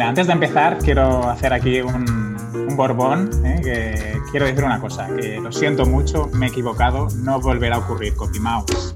[0.00, 2.36] Antes de empezar, quiero hacer aquí un,
[2.76, 3.60] borbón, ¿eh?
[3.62, 7.78] que quiero decir una cosa, que lo siento mucho, me he equivocado, no volverá a
[7.80, 8.92] ocurrir, CopyMouse.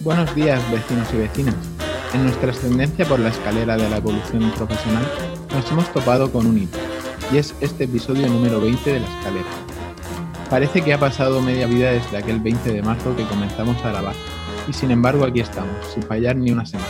[0.00, 1.54] Buenos días, vecinos y vecinas.
[2.14, 5.06] En nuestra ascendencia por la escalera de la evolución profesional,
[5.52, 6.78] nos hemos topado con un hito,
[7.32, 9.46] y es este episodio número 20 de la escalera.
[10.50, 14.14] Parece que ha pasado media vida desde aquel 20 de marzo que comenzamos a grabar,
[14.68, 16.88] y sin embargo aquí estamos, sin fallar ni una semana.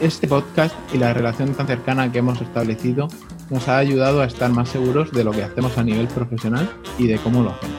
[0.00, 3.08] Este podcast y la relación tan cercana que hemos establecido
[3.50, 7.06] nos ha ayudado a estar más seguros de lo que hacemos a nivel profesional y
[7.06, 7.78] de cómo lo hacemos.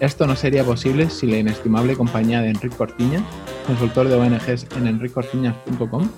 [0.00, 3.22] Esto no sería posible sin la inestimable compañía de Enrique Cortiña,
[3.66, 6.08] consultor de ONGs en enricortiñas.com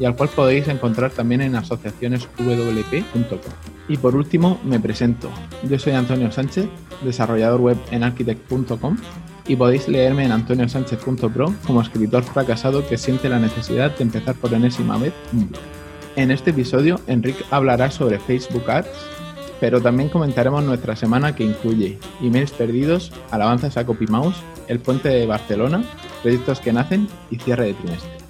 [0.00, 3.52] y al cual podéis encontrar también en asociacioneswp.com.
[3.86, 5.30] Y por último, me presento.
[5.68, 6.66] Yo soy Antonio Sánchez,
[7.04, 8.96] desarrollador web en architect.com
[9.46, 14.54] y podéis leerme en antoniosánchez.pro como escritor fracasado que siente la necesidad de empezar por
[14.54, 15.62] enésima vez un blog.
[16.16, 18.88] En este episodio, Enrique hablará sobre Facebook Ads,
[19.60, 25.26] pero también comentaremos nuestra semana que incluye emails perdidos, alabanzas a CopyMouse, el puente de
[25.26, 25.84] Barcelona,
[26.22, 28.29] proyectos que nacen y cierre de trimestre.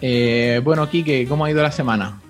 [0.00, 2.20] Eh, bueno, Kike, ¿cómo ha ido la semana?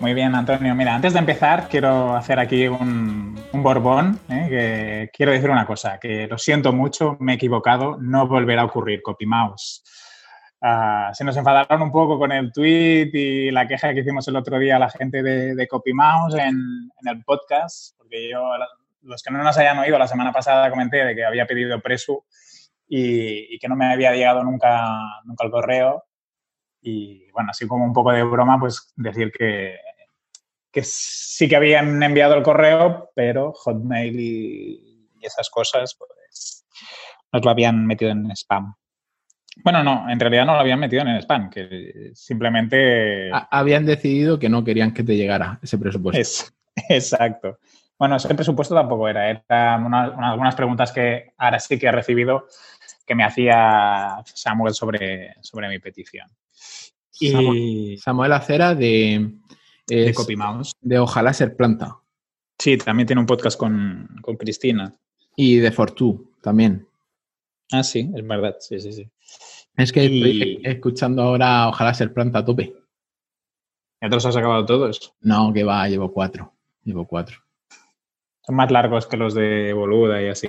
[0.00, 0.76] Muy bien, Antonio.
[0.76, 4.46] Mira, antes de empezar, quiero hacer aquí un, borbón, ¿eh?
[4.48, 8.66] que quiero decir una cosa, que lo siento mucho, me he equivocado, no volverá a
[8.66, 9.82] ocurrir, CopyMouse.
[10.60, 14.36] Uh, se nos enfadaron un poco con el tweet y la queja que hicimos el
[14.36, 18.40] otro día a la gente de, de CopyMouse en, en, el podcast, porque yo,
[19.02, 22.24] los que no nos hayan oído, la semana pasada comenté de que había pedido presu
[22.88, 26.04] y, y que no me había llegado nunca, nunca el correo.
[26.90, 29.76] Y bueno, así como un poco de broma, pues decir que,
[30.70, 36.64] que sí que habían enviado el correo, pero Hotmail y, y esas cosas, pues
[37.32, 38.74] nos lo habían metido en spam.
[39.62, 43.30] Bueno, no, en realidad no lo habían metido en el spam, que simplemente...
[43.32, 46.20] Habían decidido que no querían que te llegara ese presupuesto.
[46.20, 46.54] Es,
[46.88, 47.58] exacto.
[47.98, 51.92] Bueno, ese presupuesto tampoco era, eran una, una, algunas preguntas que ahora sí que he
[51.92, 52.46] recibido
[53.04, 56.28] que me hacía Samuel sobre, sobre mi petición.
[57.20, 57.96] Y...
[57.98, 59.34] Samuel Acera de...
[59.88, 60.72] Es, de CopyMouse.
[60.80, 61.98] De Ojalá Ser Planta.
[62.58, 64.94] Sí, también tiene un podcast con, con Cristina.
[65.36, 66.86] Y de Fortú también.
[67.70, 69.08] Ah, sí, es verdad, sí, sí, sí.
[69.76, 70.30] Es que y...
[70.30, 72.74] estoy escuchando ahora Ojalá ser planta a tope.
[74.00, 75.14] ¿Ya te los has acabado todos?
[75.20, 76.52] No, que va, llevo cuatro.
[76.84, 77.38] Llevo cuatro.
[78.42, 80.48] Son más largos que los de Boluda y así.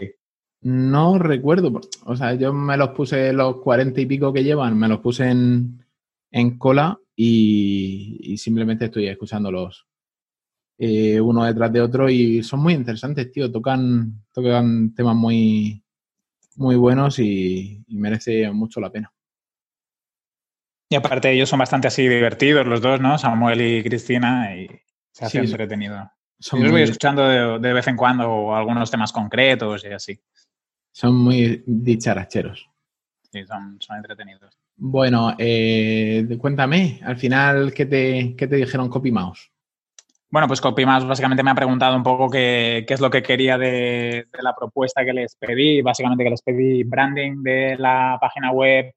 [0.62, 1.80] No recuerdo.
[2.06, 5.30] O sea, yo me los puse los cuarenta y pico que llevan, me los puse
[5.30, 5.86] en,
[6.32, 9.90] en cola y, y, simplemente estoy escuchándolos
[10.82, 13.52] eh, uno detrás de otro y son muy interesantes, tío.
[13.52, 15.84] Tocan, tocan temas muy,
[16.56, 19.12] muy buenos y, y, merece mucho la pena.
[20.88, 23.18] Y aparte ellos son bastante así divertidos los dos, ¿no?
[23.18, 24.68] Samuel y Cristina y
[25.12, 26.10] se hace sí, entretenido.
[26.40, 30.20] Son Yo los voy escuchando de, de, vez en cuando algunos temas concretos y así.
[30.94, 32.70] Son muy dicharacheros.
[33.32, 34.59] Sí, son, son entretenidos.
[34.82, 39.52] Bueno, eh, cuéntame, al final, ¿qué te, qué te dijeron CopyMouse?
[40.30, 43.58] Bueno, pues CopyMouse básicamente me ha preguntado un poco qué, qué es lo que quería
[43.58, 45.82] de, la propuesta que les pedí.
[45.82, 48.94] Básicamente que les pedí branding de la página web,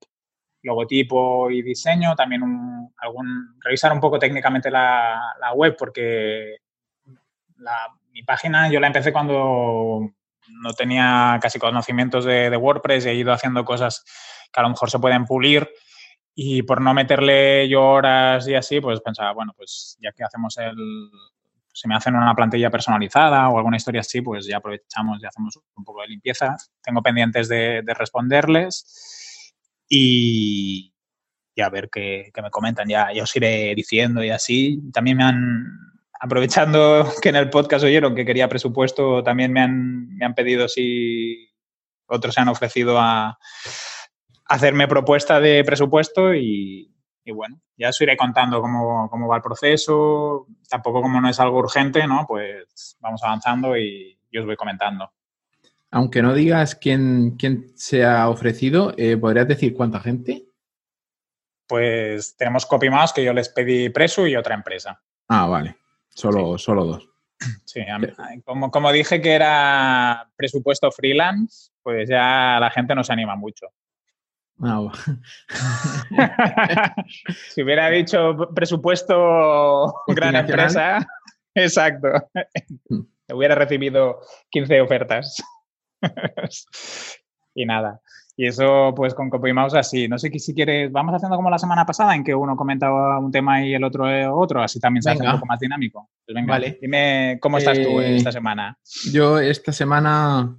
[0.63, 2.15] logotipo y diseño.
[2.15, 6.59] También un, algún, revisar un poco técnicamente la, la web porque
[7.57, 10.13] la, mi página yo la empecé cuando
[10.49, 14.05] no tenía casi conocimientos de WordPress y he ido haciendo cosas
[14.53, 15.69] que a lo mejor se pueden pulir
[16.35, 20.57] y por no meterle yo horas y así, pues pensaba, bueno, pues ya que hacemos
[20.59, 20.75] el,
[21.73, 25.59] si me hacen una plantilla personalizada o alguna historia así, pues ya aprovechamos y hacemos
[25.75, 26.57] un poco de limpieza.
[26.83, 29.55] Tengo pendientes de, de responderles
[29.89, 30.95] y,
[31.55, 32.89] y, a ver qué, qué me comentan.
[32.89, 34.81] Ya, ya, os iré diciendo y así.
[34.93, 35.67] También me han,
[36.21, 40.69] aprovechando que en el podcast oyeron que quería presupuesto, también me han, me han pedido
[40.69, 41.49] si
[42.07, 43.39] otros se han ofrecido a
[44.53, 46.95] hacerme propuesta de presupuesto y,
[47.25, 50.47] y, bueno, ya os iré contando cómo, cómo, va el proceso.
[50.69, 52.27] Tampoco como no es algo urgente, ¿no?
[52.29, 55.11] Pues vamos avanzando y, y os voy comentando.
[55.91, 60.45] Aunque no digas quién, quién se ha ofrecido, eh, ¿podrías decir cuánta gente?
[61.67, 65.03] Pues tenemos CopyMouse que yo les pedí preso y otra empresa.
[65.29, 65.77] Ah, vale.
[66.11, 66.65] Solo, sí.
[66.65, 67.09] solo dos.
[67.65, 67.81] Sí,
[68.45, 73.69] como, como dije que era presupuesto freelance, pues ya la gente no se anima mucho.
[74.63, 74.93] No.
[77.51, 81.05] si hubiera dicho presupuesto gran empresa,
[81.55, 82.09] Exacto.
[82.89, 83.01] Mm.
[83.35, 84.21] Hubiera recibido
[84.51, 85.43] 15 ofertas.
[87.55, 88.01] y nada.
[88.37, 90.09] Y eso, pues con Copymouse así.
[90.09, 93.31] No sé si quieres, vamos haciendo como la semana pasada, en que uno comentaba un
[93.31, 96.09] tema y el otro otro, así también se hace un poco más dinámico.
[96.25, 96.79] Pues venga, vale.
[96.81, 98.79] dime cómo estás tú eh, esta semana.
[99.13, 100.57] Yo esta semana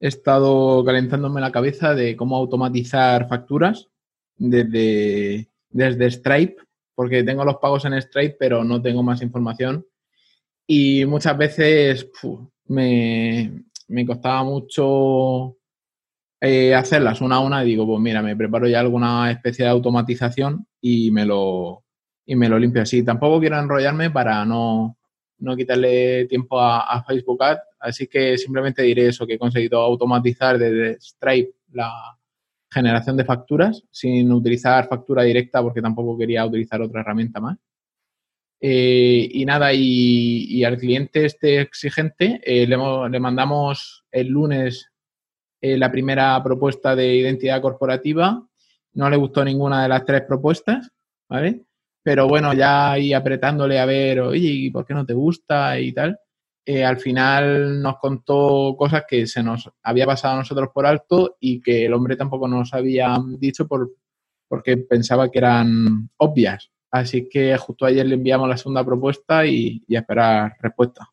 [0.00, 3.88] he estado calentándome la cabeza de cómo automatizar facturas
[4.36, 6.56] desde, desde Stripe,
[6.94, 9.86] porque tengo los pagos en Stripe, pero no tengo más información.
[10.66, 12.10] Y muchas veces
[12.66, 15.56] me, me costaba mucho
[16.40, 19.70] eh, hacerlas una a una y digo, pues mira, me preparo ya alguna especie de
[19.70, 21.84] automatización y me lo,
[22.26, 23.02] y me lo limpio así.
[23.02, 24.95] Tampoco quiero enrollarme para no,
[25.38, 30.58] no quitarle tiempo a, Facebook Ads, así que simplemente diré eso, que he conseguido automatizar
[30.58, 31.92] desde Stripe la
[32.70, 37.58] generación de facturas sin utilizar factura directa porque tampoco quería utilizar otra herramienta más.
[38.60, 44.90] Eh, y nada, y, al cliente este exigente eh, le, mandamos el lunes
[45.60, 48.46] eh, la primera propuesta de identidad corporativa.
[48.94, 50.90] No le gustó ninguna de las tres propuestas,
[51.28, 51.65] ¿vale?
[52.06, 55.80] Pero bueno, ya ahí apretándole a ver, oye, ¿por qué no te gusta?
[55.80, 56.16] y tal.
[56.84, 61.60] al final nos contó cosas que se nos había pasado a nosotros por alto y
[61.60, 63.90] que el hombre tampoco nos había dicho por,
[64.46, 66.70] porque pensaba que eran obvias.
[66.92, 71.10] Así que justo ayer le enviamos la segunda propuesta y, a esperar respuesta.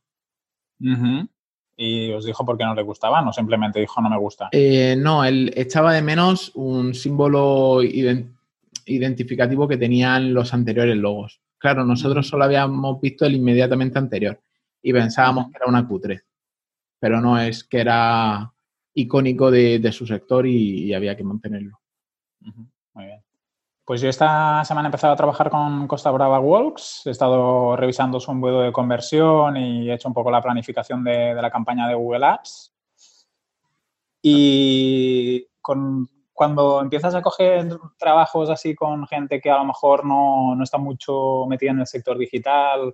[1.75, 3.19] ¿Y os dijo por qué no le gustaba?
[3.23, 4.49] ¿No simplemente dijo no me gusta?
[4.51, 7.81] Eh, no, él echaba de menos un símbolo
[8.85, 11.41] identificativo que tenían los anteriores logos.
[11.57, 14.39] Claro, nosotros solo habíamos visto el inmediatamente anterior
[14.81, 16.23] y pensábamos que era una cutre,
[16.99, 18.51] pero no es que era
[18.93, 21.79] icónico de, su sector y, había que mantenerlo.
[22.93, 23.23] Muy bien.
[23.85, 27.01] Pues yo esta semana he empezado a trabajar con Costa Brava Walks.
[27.05, 31.33] He estado revisando su embudo de conversión y he hecho un poco la planificación de,
[31.33, 32.73] la campaña de Google Ads.
[34.21, 35.45] Y
[36.33, 40.77] cuando empiezas a coger trabajos así con gente que a lo mejor no, no está
[40.77, 42.93] mucho metida en el sector digital,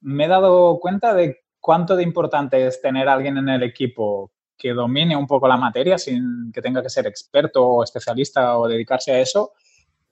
[0.00, 4.32] me he dado cuenta de cuánto de importante es tener a alguien en el equipo
[4.56, 8.66] que domine un poco la materia sin que tenga que ser experto o especialista o
[8.66, 9.52] dedicarse a eso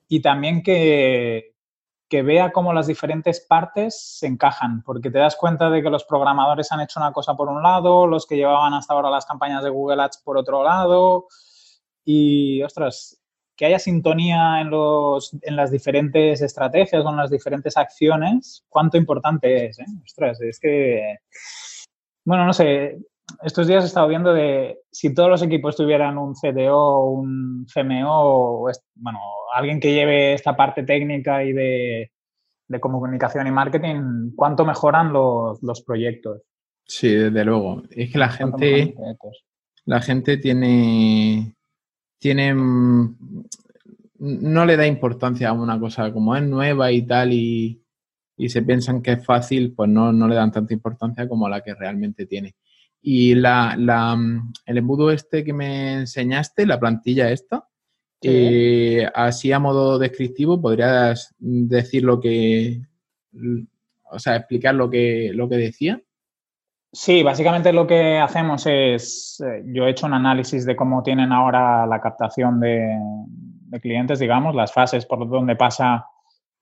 [0.06, 1.54] y también que,
[2.08, 6.04] que vea cómo las diferentes partes se encajan, porque te das cuenta de que los
[6.04, 9.64] programadores han hecho una cosa por un lado, los que llevaban hasta ahora las campañas
[9.64, 11.26] de Google Ads por otro lado,
[12.04, 13.20] y, ostras,
[13.56, 19.66] que haya sintonía en, los, en las diferentes estrategias, con las diferentes acciones, cuánto importante
[19.66, 19.86] es, ¿eh?
[20.04, 21.18] Ostras, es que,
[22.24, 22.98] bueno, no sé,
[23.42, 28.66] estos días he estado viendo de si todos los equipos tuvieran un CDO, un CMO,
[28.96, 29.18] bueno,
[29.54, 32.10] alguien que lleve esta parte técnica y de,
[32.80, 36.42] comunicación y marketing, ¿cuánto mejoran los, proyectos?
[36.86, 37.82] Sí, desde luego.
[37.90, 38.94] Es que la gente,
[39.84, 41.53] la gente tiene,
[42.24, 43.14] tiene, no
[44.64, 47.82] le da importancia a una cosa como es nueva y tal y,
[48.48, 51.74] se piensan que es fácil, pues no, no le dan tanta importancia como la que
[51.74, 52.56] realmente tiene.
[53.02, 54.18] Y la, la,
[54.64, 57.68] el embudo este que me enseñaste, la plantilla esta,
[58.22, 62.80] eh, así a modo descriptivo, ¿podrías decir lo que,
[64.10, 66.02] o sea, explicar lo que, lo que decía?
[66.94, 71.32] Sí, básicamente lo que hacemos es, eh, yo he hecho un análisis de cómo tienen
[71.32, 72.96] ahora la captación de,
[73.82, 76.06] clientes, digamos, las fases por donde pasa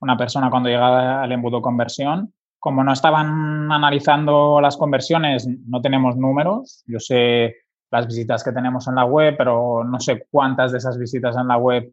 [0.00, 6.16] una persona cuando llega al embudo conversión como no estaban analizando las conversiones, no tenemos
[6.16, 6.84] números.
[6.86, 7.56] Yo sé
[7.90, 11.48] las visitas que tenemos en la web, pero no sé cuántas de esas visitas en
[11.48, 11.92] la web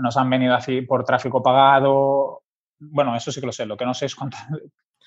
[0.00, 2.42] nos han venido así por tráfico pagado.
[2.80, 3.66] Bueno, eso sí que lo sé.
[3.66, 4.36] Lo que no sé es cuánto,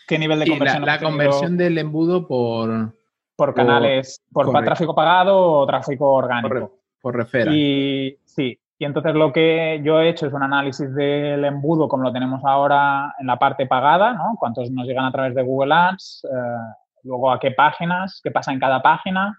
[0.07, 0.85] qué nivel de conversión.
[0.85, 2.93] La, la conversión del embudo por...
[3.35, 6.79] Por canales, por, tráfico pagado o tráfico orgánico.
[7.01, 11.45] Por, por Y sí, y entonces lo que yo he hecho es un análisis del
[11.45, 14.35] embudo como lo tenemos ahora en la parte pagada, ¿no?
[14.37, 18.51] Cuántos nos llegan a través de Google Ads, eh, luego a qué páginas, qué pasa
[18.51, 19.37] en cada página,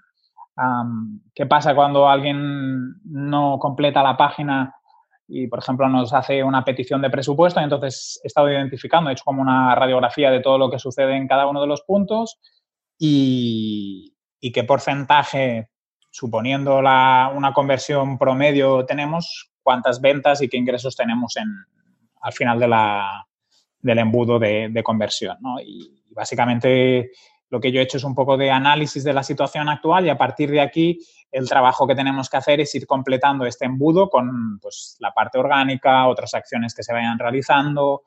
[1.34, 4.74] qué pasa cuando alguien no completa la página
[5.26, 7.60] y, por ejemplo, nos hace una petición de presupuesto.
[7.60, 11.16] Y entonces he estado identificando, he hecho como una radiografía de todo lo que sucede
[11.16, 12.38] en cada uno de los puntos
[12.98, 14.10] y,
[14.52, 15.70] qué porcentaje
[16.10, 21.46] suponiendo una conversión promedio tenemos, cuántas ventas y qué ingresos tenemos en,
[22.20, 23.26] al final de la,
[23.80, 25.38] del embudo de, conversión.
[25.64, 27.10] Y, básicamente
[27.50, 30.10] lo que yo he hecho es un poco de análisis de la situación actual y
[30.10, 30.98] a partir de aquí
[31.34, 35.36] el trabajo que tenemos que hacer es ir completando este embudo con pues, la parte
[35.36, 38.02] orgánica, otras acciones que se vayan realizando.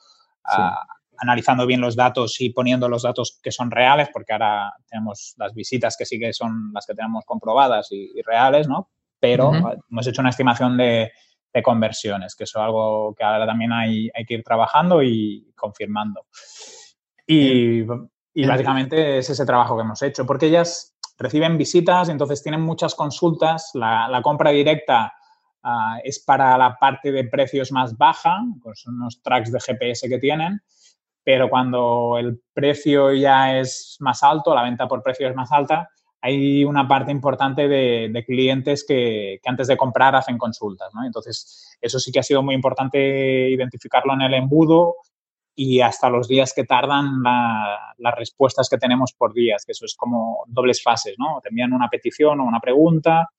[0.45, 0.81] Ah,
[1.19, 5.53] analizando bien los datos y poniendo los datos que son reales, porque ahora tenemos las
[5.53, 8.89] visitas que sí que son las que tenemos comprobadas y, reales, ¿no?
[9.19, 9.51] Pero
[9.89, 11.11] hemos hecho una estimación de,
[11.63, 16.27] conversiones, que eso es algo que ahora también hay, hay que ir trabajando y confirmando.
[17.25, 17.81] Y,
[18.45, 23.71] básicamente es ese trabajo que hemos hecho, porque ellas reciben visitas, entonces tienen muchas consultas,
[23.73, 25.13] la, compra directa
[25.63, 30.19] ah, es para la parte de precios más baja, pues unos tracks de GPS que
[30.19, 30.61] tienen,
[31.23, 35.89] pero cuando el precio ya es más alto, la venta por precio es más alta,
[36.21, 40.91] hay una parte importante de, clientes que, antes de comprar hacen consultas.
[41.05, 44.95] Entonces, eso sí que ha sido muy importante identificarlo en el embudo
[45.59, 49.95] y hasta los días que tardan las respuestas que tenemos por días, que eso es
[49.95, 51.41] como dobles fases, ¿no?
[51.41, 53.31] Te una petición o una pregunta,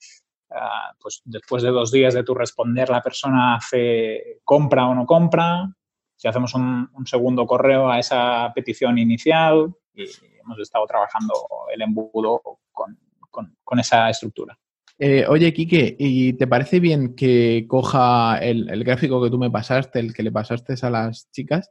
[0.50, 5.06] ah, pues después de dos días de tu responder, la persona hace compra o no
[5.06, 5.70] compra,
[6.16, 10.02] si hacemos un, segundo correo a esa petición inicial y
[10.42, 11.32] hemos estado trabajando
[11.72, 14.58] el embudo con, esa estructura.
[14.98, 20.00] Eh, oye, Quique, ¿y te parece bien que coja el, gráfico que tú me pasaste,
[20.00, 21.70] el que le pasaste a las chicas?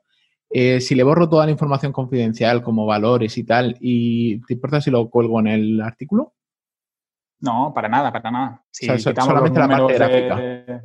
[0.49, 4.81] Eh, si le borro toda la información confidencial como valores y tal, ¿y te importa
[4.81, 6.33] si lo cuelgo en el artículo?
[7.39, 8.65] No, para nada, para nada.
[8.71, 10.81] Si solamente la parte gráfica.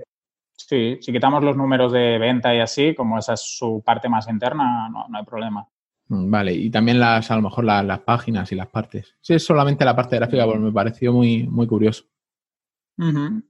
[0.55, 4.29] Sí, si quitamos los números de venta y así, como esa es su parte más
[4.29, 5.67] interna, no, hay problema.
[6.09, 9.17] Mm, vale, y también las, a lo mejor las, páginas y las partes.
[9.21, 12.05] Si es solamente la parte gráfica, pues me pareció muy, muy curioso.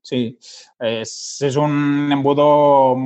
[0.02, 0.38] Sí,
[0.78, 2.96] es, un embudo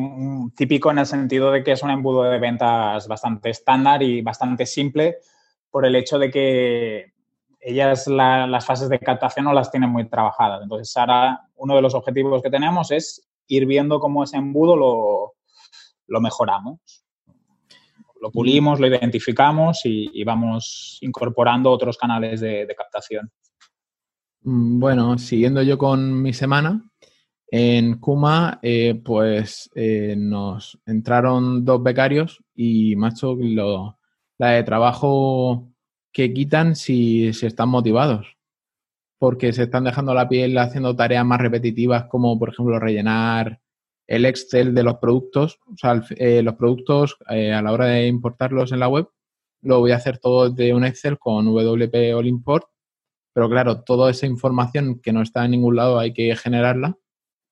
[0.54, 4.66] típico en el sentido de que es un embudo de ventas bastante estándar y bastante
[4.66, 5.18] simple
[5.70, 7.12] por el hecho de que
[7.60, 10.62] ellas las fases de captación no las tienen muy trabajadas.
[10.62, 14.76] Entonces, ahora uno de los objetivos que tenemos es ir viendo cómo ese embudo
[16.06, 17.04] lo, mejoramos.
[18.20, 23.30] Lo pulimos, lo identificamos y, vamos incorporando otros canales de, captación.
[24.46, 26.88] Mm, bueno, siguiendo yo con mi semana,
[27.48, 33.98] en Kuma, eh, pues eh, nos entraron dos becarios y, macho, lo,
[34.38, 35.68] la de trabajo
[36.12, 38.36] que quitan si, si están motivados
[39.18, 43.60] porque se están dejando la piel haciendo tareas más repetitivas como, por ejemplo, rellenar
[44.06, 45.58] el Excel de los productos.
[45.72, 49.08] O sea, eh, los productos a la hora de importarlos en la web,
[49.62, 52.66] lo voy a hacer todo de un Excel con WP All Import.
[53.36, 56.96] Pero claro, toda esa información que no está en ningún lado hay que generarla.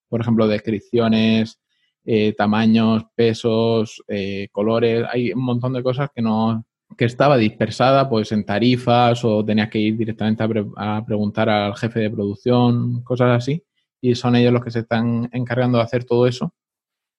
[0.08, 1.60] Por ejemplo, descripciones,
[2.06, 4.02] eh, tamaños, pesos,
[4.50, 5.04] colores.
[5.12, 6.64] Hay un montón de cosas que no,
[6.96, 10.42] que estaba dispersada pues en tarifas o tenías que ir directamente
[10.76, 13.62] a, preguntar al jefe de producción, cosas así.
[14.00, 16.54] Y son ellos los que se están encargando de hacer todo eso.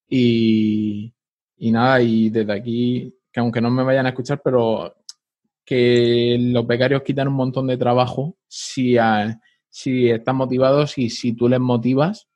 [0.09, 1.13] Y,
[1.59, 4.91] nada, y desde aquí, que aunque no me vayan a escuchar, pero
[5.65, 8.97] que los becarios quitan un montón de trabajo si,
[9.69, 12.27] si están motivados y si tú les motivas.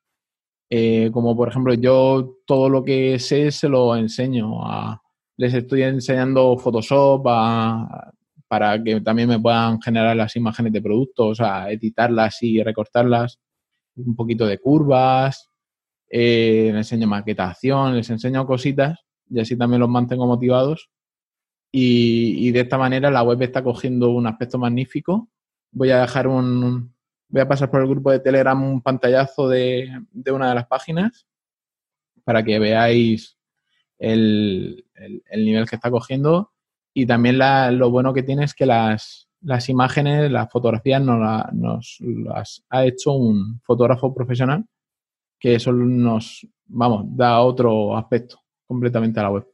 [0.71, 5.01] Eh, como por ejemplo, yo todo lo que sé se lo enseño a,
[5.37, 11.71] les estoy enseñando Photoshop para que también me puedan generar las imágenes de productos, a
[11.71, 13.39] editarlas y recortarlas,
[13.95, 15.49] un poquito de curvas,
[16.09, 20.89] eh, les enseño maquetación, les enseño cositas y así también los mantengo motivados.
[21.71, 25.29] Y, de esta manera la web está cogiendo un aspecto magnífico.
[25.71, 26.93] Voy a dejar un,
[27.27, 30.67] voy a pasar por el grupo de Telegram un pantallazo de, de una de las
[30.67, 31.27] páginas
[32.23, 33.37] para que veáis
[33.99, 34.85] el,
[35.31, 36.51] nivel que está cogiendo
[36.93, 41.97] y también lo bueno que tiene es que las, las imágenes, las fotografías nos, nos,
[41.99, 44.65] las ha hecho un fotógrafo profesional
[45.39, 49.47] que eso nos, vamos, da otro aspecto completamente a la web.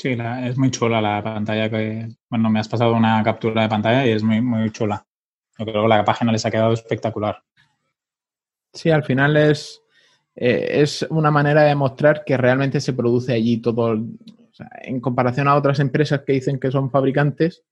[0.00, 4.06] Sí, es muy chula la pantalla que, bueno, me has pasado una captura de pantalla
[4.06, 5.06] y es muy, muy chula.
[5.58, 7.42] Yo creo que la página les ha quedado espectacular.
[8.72, 9.82] Sí, al final es,
[10.36, 13.92] eh, es una manera de mostrar que realmente se produce allí todo.
[14.84, 17.62] en comparación a otras empresas que dicen que son fabricantes,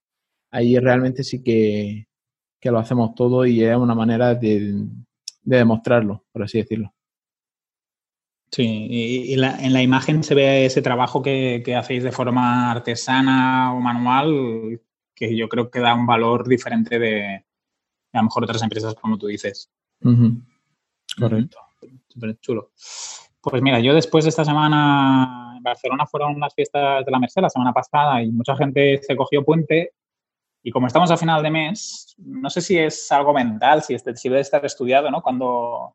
[0.51, 2.09] allí realmente sí que,
[2.63, 4.85] lo hacemos todo y es una manera de,
[5.45, 6.93] demostrarlo, por así decirlo.
[8.51, 13.81] Sí, y, en la imagen se ve ese trabajo que, hacéis de forma artesana o
[13.81, 14.81] manual,
[15.15, 17.45] que yo creo que da un valor diferente de,
[18.13, 19.71] a lo mejor otras empresas, como tú dices.
[21.19, 21.59] Correcto
[22.19, 22.71] súper chulo.
[23.41, 27.41] Pues mira, yo después de esta semana en Barcelona fueron las fiestas de la Merced
[27.41, 29.93] la semana pasada y mucha gente se cogió puente
[30.63, 34.17] y como estamos a final de mes, no sé si es algo mental, si, este,
[34.17, 35.23] si debe estar estudiado, ¿no?
[35.23, 35.95] Cuando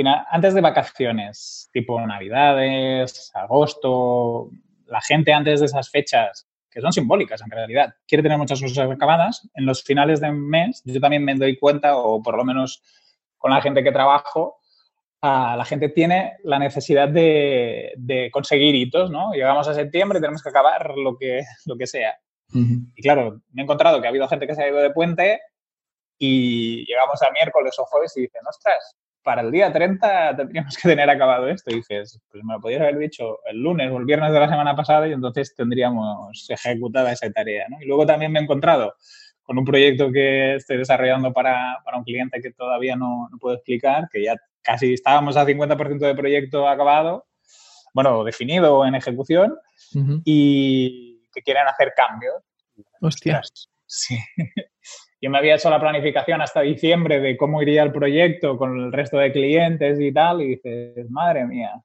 [0.00, 4.50] final, antes de vacaciones, tipo Navidades, agosto,
[4.86, 8.90] la gente antes de esas fechas, que son simbólicas en realidad, quiere tener muchas cosas
[8.90, 12.82] acabadas, en los finales de mes yo también me doy cuenta, o por lo menos
[13.36, 14.58] con la gente que trabajo,
[15.22, 19.32] la gente tiene la necesidad de, conseguir hitos, ¿no?
[19.32, 22.18] Llegamos a septiembre y tenemos que acabar lo que, lo que sea.
[22.52, 25.40] Y claro, me he encontrado que ha habido gente que se ha ido de puente
[26.18, 30.88] y llegamos a miércoles o jueves y dicen, ostras, para el día 30 tendríamos que
[30.88, 31.70] tener acabado esto.
[31.70, 34.48] Y dices, pues me lo podrías haber dicho el lunes o el viernes de la
[34.48, 37.66] semana pasada y entonces tendríamos ejecutada esa tarea.
[37.68, 37.80] ¿no?
[37.80, 38.94] Y luego también me he encontrado
[39.42, 43.56] con un proyecto que estoy desarrollando para, para un cliente que todavía no, no, puedo
[43.56, 47.26] explicar, que ya casi estábamos a 50% de proyecto acabado,
[47.92, 49.56] bueno, definido en ejecución,
[50.24, 52.34] y que quieren hacer cambios.
[53.00, 53.42] Hostia.
[53.86, 54.18] Sí.
[55.20, 58.92] Yo me había hecho la planificación hasta diciembre de cómo iría el proyecto con el
[58.92, 61.82] resto de clientes y tal, y dices, madre mía.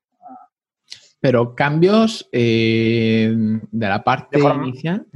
[1.20, 5.08] Pero cambios eh, de la parte inicial.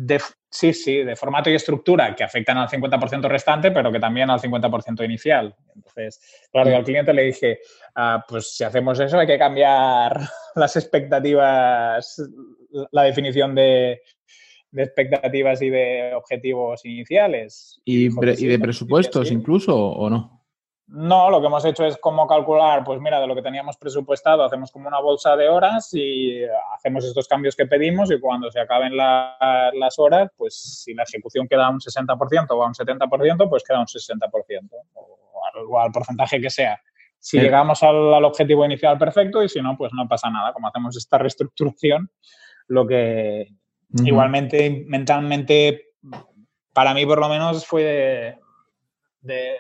[0.49, 4.39] sí, sí, de formato y estructura que afectan al 50% restante, pero que también al
[4.39, 5.55] 50% inicial.
[5.75, 6.19] Entonces,
[6.51, 7.59] claro, yo al cliente le dije,
[7.95, 10.19] ah, pues si hacemos eso hay que cambiar
[10.55, 12.21] las expectativas,
[12.91, 14.01] la definición de,
[14.71, 17.81] de expectativas y de objetivos iniciales.
[17.85, 20.39] ¿Y, de presupuestos incluso o no?
[20.91, 24.43] No, lo que hemos hecho es cómo calcular, pues mira, de lo que teníamos presupuestado,
[24.43, 26.43] hacemos como una bolsa de horas y
[26.75, 31.47] hacemos estos cambios que pedimos y cuando se acaben las horas, pues si la ejecución
[31.47, 35.91] queda a un 60% o a un 70%, pues queda a un 60% o al,
[35.91, 36.81] porcentaje que sea.
[37.19, 40.53] Si llegamos al, al, objetivo inicial perfecto y si no, pues no pasa nada.
[40.53, 42.09] Como hacemos esta reestructuración,
[42.67, 43.47] lo que,
[44.03, 45.93] Igualmente, mentalmente,
[46.73, 48.37] para mí por lo menos fue
[49.21, 49.57] de,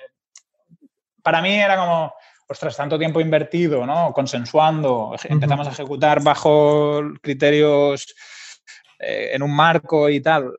[1.23, 2.13] Para mí era como,
[2.47, 4.13] ostras, tanto tiempo invertido, ¿no?
[4.13, 8.13] Consensuando, empezamos a ejecutar bajo criterios
[8.99, 10.57] eh, en un marco y tal.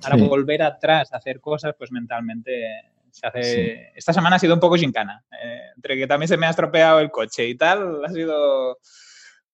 [0.00, 3.92] Para volver atrás a hacer cosas, pues mentalmente se hace...
[3.94, 5.24] Esta semana ha sido un poco gincana.
[5.42, 8.78] Eh, entre que también se me ha estropeado el coche y tal, ha sido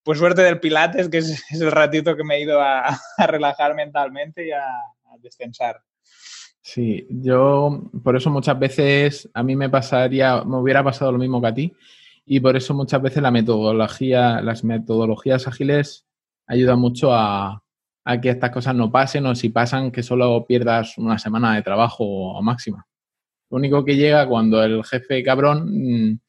[0.05, 4.47] pues suerte del Pilates, que es, el ratito que me he ido a, relajar mentalmente
[4.47, 4.65] y a,
[5.21, 5.81] descensar.
[6.61, 11.41] Sí, yo por eso muchas veces a mí me pasaría, me hubiera pasado lo mismo
[11.41, 11.73] que a ti
[12.27, 16.07] y por eso muchas veces la metodología, las metodologías ágiles
[16.47, 17.63] ayudan mucho a,
[18.05, 21.63] a que estas cosas no pasen o si pasan que solo pierdas una semana de
[21.63, 22.87] trabajo a máxima.
[23.51, 26.21] Lo único que llega cuando el jefe cabrón mm,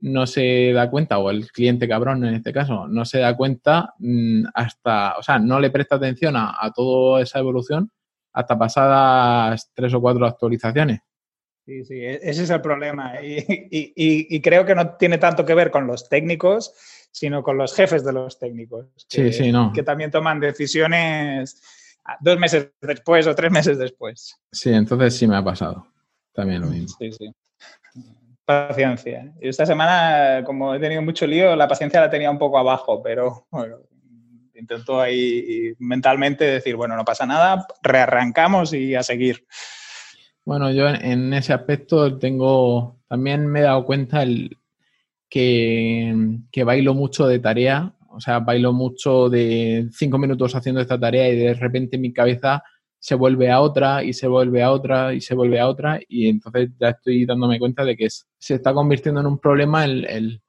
[0.00, 3.94] no se da cuenta, o el cliente cabrón en este caso, no se da cuenta
[3.98, 7.90] mm, hasta, o sea, no le presta atención a, toda esa evolución
[8.32, 11.00] hasta pasadas tres o cuatro actualizaciones.
[11.66, 13.14] Sí, sí, e-, ese es el problema.
[13.22, 16.74] Y, creo que no tiene tanto que ver con los técnicos,
[17.10, 18.86] sino con los jefes de los técnicos.
[19.08, 19.72] Que, sí, sí, no.
[19.72, 21.60] Que también toman decisiones
[22.20, 24.36] dos meses después o tres meses después.
[24.50, 25.86] Sí, entonces sí me ha pasado.
[26.32, 26.96] También lo mismo.
[26.98, 27.34] Sí, sí
[28.50, 29.32] paciencia.
[29.40, 33.46] Esta semana, como he tenido mucho lío, la paciencia la tenía un poco abajo, pero
[34.54, 39.46] intento ahí mentalmente decir, bueno, no pasa nada, rearrancamos y a seguir.
[40.44, 44.56] Bueno, yo en ese aspecto tengo, también me he dado cuenta el,
[45.30, 46.14] que,
[46.50, 51.28] que bailo mucho de tarea, o sea, bailo mucho de cinco minutos haciendo esta tarea
[51.28, 52.62] y de repente mi cabeza
[53.00, 56.28] se vuelve a otra y se vuelve a otra y se vuelve a otra y
[56.28, 60.40] entonces ya estoy dándome cuenta de que se está convirtiendo en un problema el,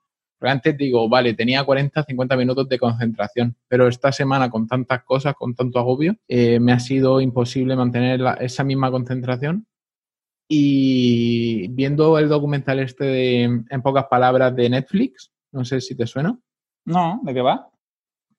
[0.42, 5.36] antes digo, vale, tenía 40, 50 minutos de concentración, pero esta semana con tantas cosas,
[5.36, 9.68] con tanto agobio, eh, me ha sido imposible mantener esa misma concentración.
[10.50, 16.08] Y viendo el documental este de, en pocas palabras, de Netflix, no sé si te
[16.08, 16.38] suena.
[16.86, 17.70] No, ¿de qué va?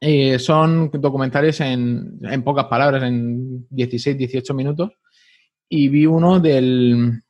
[0.04, 4.90] Eh, son documentales en, en, pocas palabras, en 16, 18 minutos.
[5.68, 7.22] Y vi uno del,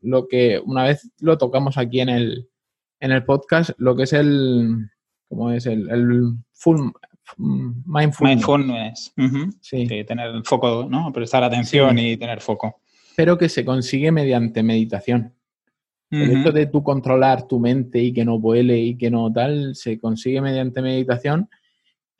[0.00, 2.48] lo que una vez lo tocamos aquí en el,
[3.00, 4.88] en el podcast, lo que es el,
[5.28, 5.66] ¿cómo es?
[5.66, 6.80] El, el full
[7.36, 9.12] mindfulness.
[9.60, 9.86] sí.
[9.86, 11.12] tener foco, ¿no?
[11.12, 12.80] Prestar atención y tener foco.
[13.14, 15.34] Pero que se consigue mediante meditación.
[16.10, 19.76] El hecho de tú controlar tu mente y que no vuele y que no tal,
[19.76, 21.48] se consigue mediante meditación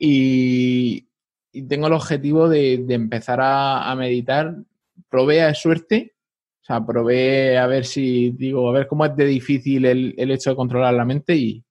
[0.03, 1.07] y,
[1.67, 4.55] tengo el objetivo de, empezar a, meditar.
[5.09, 6.15] Probé a suerte,
[6.61, 10.49] o sea, probé a ver si, digo, a ver cómo es de difícil el, hecho
[10.49, 11.63] de controlar la mente y,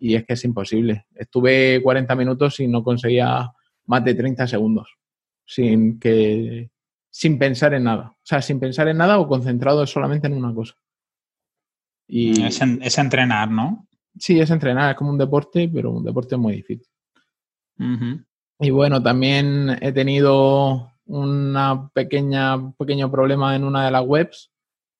[0.00, 1.06] es que es imposible.
[1.14, 3.48] Estuve 40 minutos y no conseguía
[3.86, 4.88] más de 30 segundos
[5.44, 6.70] sin que
[7.10, 8.16] sin pensar en nada.
[8.16, 10.74] O sea, sin pensar en nada o concentrado solamente en una cosa.
[12.08, 13.86] Y, es, entrenar, ¿no?
[14.18, 16.88] Sí, es entrenar, es como un deporte, pero un deporte muy difícil.
[18.58, 24.50] Y bueno, también he tenido una pequeña, pequeño problema en una de las webs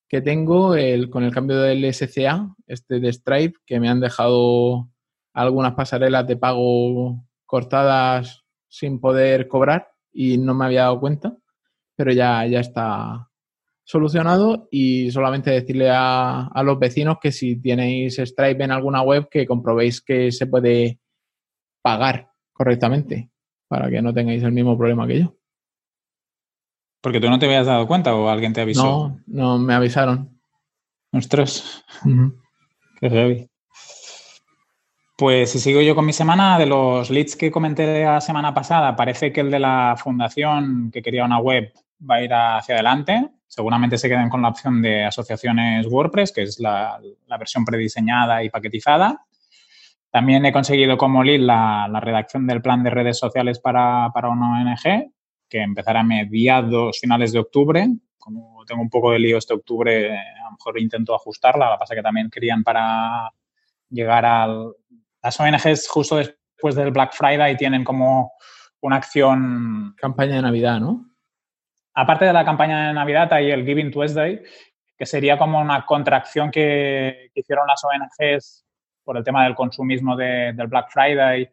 [0.09, 4.89] que tengo el, con el cambio del SCA, este de Stripe, que me han dejado
[5.33, 11.37] algunas pasarelas de pago cortadas sin poder cobrar y no me había dado cuenta,
[11.95, 13.29] pero ya, ya está
[13.83, 14.67] solucionado.
[14.71, 19.45] Y solamente decirle a, a los vecinos que si tenéis Stripe en alguna web que
[19.45, 20.99] comprobéis que se puede
[21.81, 22.30] pagar
[22.61, 23.31] correctamente
[23.67, 25.35] para que no tengáis el mismo problema que yo.
[27.01, 28.83] Porque tú no te habías dado cuenta o alguien te avisó.
[28.83, 30.39] No, no me avisaron.
[31.11, 31.83] Ostras.
[32.99, 33.49] Qué heavy.
[35.17, 38.95] Pues si sigo yo con mi semana, de los leads que comenté la semana pasada,
[38.95, 41.73] parece que el de la fundación que quería una web
[42.07, 43.27] va a ir hacia adelante.
[43.47, 46.99] Seguramente se queden con la opción de asociaciones WordPress, que es la,
[47.39, 49.25] versión prediseñada y paquetizada.
[50.11, 54.61] También he conseguido como lead la, redacción del plan de redes sociales para, para una
[54.61, 55.11] ONG,
[55.49, 57.87] que empezará a mediados, finales de octubre.
[58.17, 61.67] Como tengo un poco de lío este octubre, a lo mejor intento ajustarla.
[61.67, 63.31] Lo que pasa que también querían para
[63.89, 64.73] llegar al...
[65.23, 68.33] Las ONGs justo después del Black Friday tienen como
[68.81, 69.95] una acción...
[69.97, 71.05] Campaña de Navidad, ¿no?
[71.93, 74.41] Aparte de la campaña de Navidad hay el Giving Tuesday,
[74.97, 78.65] que sería como una contracción que, hicieron las ONGs
[79.11, 81.45] por el tema del consumismo del Black Friday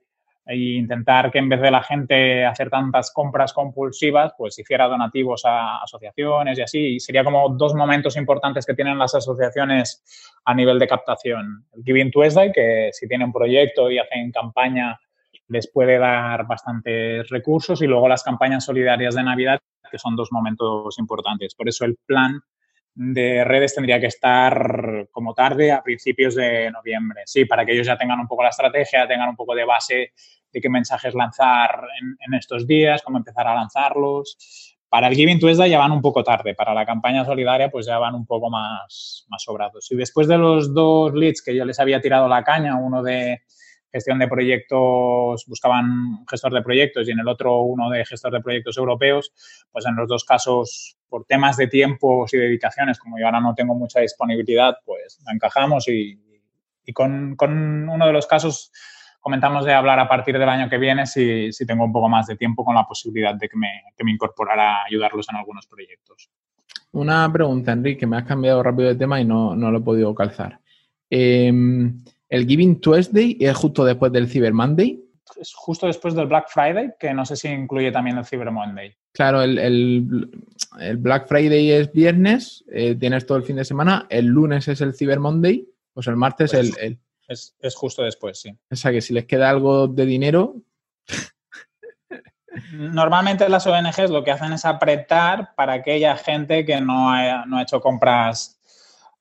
[0.47, 5.45] e intentar que en vez de la gente hacer tantas compras compulsivas, pues hiciera donativos
[5.45, 6.79] a asociaciones y así.
[6.95, 10.05] Y sería como dos momentos importantes que tienen las asociaciones
[10.45, 11.65] a nivel de captación.
[11.75, 15.01] El Giving Tuesday, que si tienen proyecto y hacen campaña
[15.49, 19.59] les puede dar bastantes recursos y luego las campañas solidarias de Navidad,
[19.91, 21.57] que son dos momentos importantes.
[21.57, 22.41] Por eso el plan
[23.01, 27.23] de redes tendría que estar como tarde a principios de noviembre.
[27.27, 30.13] Sí, para que ellos ya tengan un poco la estrategia, tengan un poco de base
[30.53, 31.87] de qué mensajes lanzar
[32.19, 34.77] en, estos días, cómo empezar a lanzarlos.
[34.89, 37.99] Para el Giving Tuesday ya van un poco tarde, para la campaña solidaria pues ya
[37.99, 39.87] van un poco más, más sobrados.
[39.93, 43.43] Y después de los dos leads que yo les había tirado la caña, uno de
[43.91, 48.41] gestión de proyectos, buscaban gestor de proyectos y en el otro uno de gestor de
[48.41, 49.33] proyectos europeos,
[49.73, 53.55] pues en los dos casos, por temas de tiempos y dedicaciones, como yo ahora no
[53.55, 56.19] tengo mucha disponibilidad, pues encajamos y,
[56.93, 57.37] con,
[57.89, 58.73] uno de los casos
[59.21, 62.27] comentamos de hablar a partir del año que viene si, si tengo un poco más
[62.27, 65.67] de tiempo con la posibilidad de que me, que me incorporara a ayudarlos en algunos
[65.67, 66.31] proyectos.
[66.93, 70.15] Una pregunta, Enrique, me has cambiado rápido de tema y no, no lo he podido
[70.15, 70.61] calzar.
[71.11, 71.53] Eh,
[72.29, 75.03] el Giving Tuesday es justo después del Cyber Monday.
[75.41, 78.95] Es justo después del Black Friday, que no sé si incluye también el Cyber Monday.
[79.13, 80.31] Claro, el,
[80.99, 84.95] Black Friday es viernes, eh, tienes todo el fin de semana, el lunes es el
[84.95, 88.57] Cyber Monday, pues el martes pues el, Es, es, justo después, sí.
[88.71, 90.57] O sea que si les queda algo de dinero...
[92.73, 97.59] Normalmente las ONGs lo que hacen es apretar para aquella gente que no ha, no
[97.59, 98.59] ha hecho compras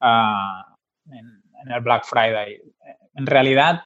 [0.02, 2.62] uh, en, en el Black Friday.
[3.18, 3.82] En realidad,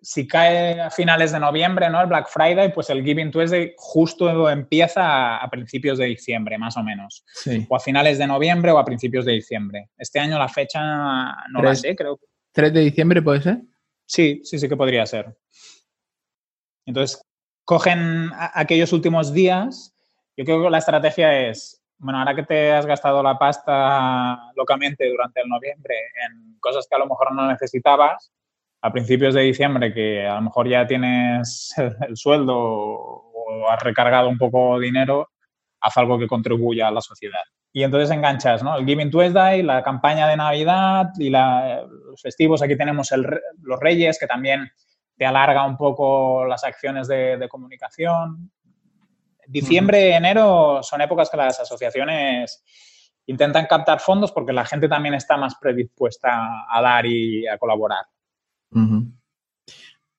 [0.00, 2.00] si cae a finales de noviembre, ¿no?
[2.00, 6.82] El Black Friday, pues el Giving Tuesday justo empieza a principios de diciembre, más o
[6.82, 7.24] menos.
[7.68, 9.90] O a finales de noviembre o a principios de diciembre.
[9.98, 10.80] Este año la fecha
[11.50, 12.18] no la sé, creo.
[12.54, 13.58] ¿3 de diciembre puede ser?
[14.06, 15.36] Sí, sí, sí que podría ser.
[16.86, 17.20] Entonces,
[17.64, 19.92] cogen aquellos últimos días.
[20.36, 25.08] Yo creo que la estrategia es bueno, ahora que te has gastado la pasta locamente
[25.08, 25.94] durante el noviembre
[26.26, 28.32] en cosas que a lo mejor no necesitabas,
[28.84, 31.74] a principios de diciembre que a lo mejor ya tienes
[32.06, 35.30] el, sueldo o has recargado un poco dinero,
[35.80, 37.40] haz algo que contribuya a la sociedad.
[37.72, 38.76] Y entonces enganchas, ¿no?
[38.76, 42.60] El Giving Tuesday, la campaña de Navidad y los festivos.
[42.60, 43.10] Aquí tenemos
[43.62, 44.70] los Reyes, que también
[45.16, 48.52] te alarga un poco las acciones de, de comunicación.
[49.46, 52.62] Diciembre, enero son épocas que las asociaciones
[53.24, 58.04] intentan captar fondos porque la gente también está más predispuesta a dar y a colaborar.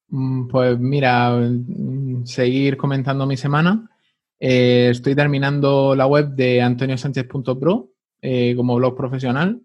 [0.07, 3.89] Mm, pues mira, mm, seguir comentando mi semana.
[4.39, 7.91] Eh, estoy terminando la web de antoniosánchez.pro
[8.21, 9.61] eh, como blog profesional.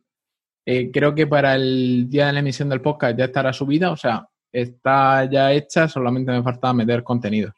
[0.66, 3.96] Eh, creo que para el día de la emisión del podcast ya estará subida, o
[3.96, 7.52] sea, está ya hecha, solamente me falta meter contenido.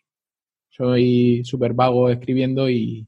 [0.70, 3.06] Soy súper vago escribiendo y,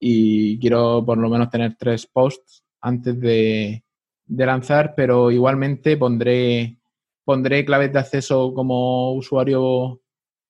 [0.00, 3.84] y, quiero por lo menos tener tres posts antes de,
[4.26, 6.78] lanzar, pero igualmente pondré,
[7.24, 10.00] pondré claves de acceso como usuario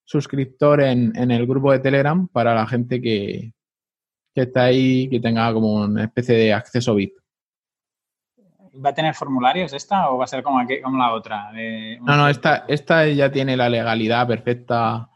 [0.04, 3.52] suscriptor en, el grupo de Telegram para la gente que,
[4.35, 7.14] que está ahí, que tenga como una especie de acceso VIP.
[8.85, 11.52] ¿Va a tener formularios esta o va a ser como, como la otra?
[11.52, 15.08] no, no, esta, esta ya tiene la legalidad perfecta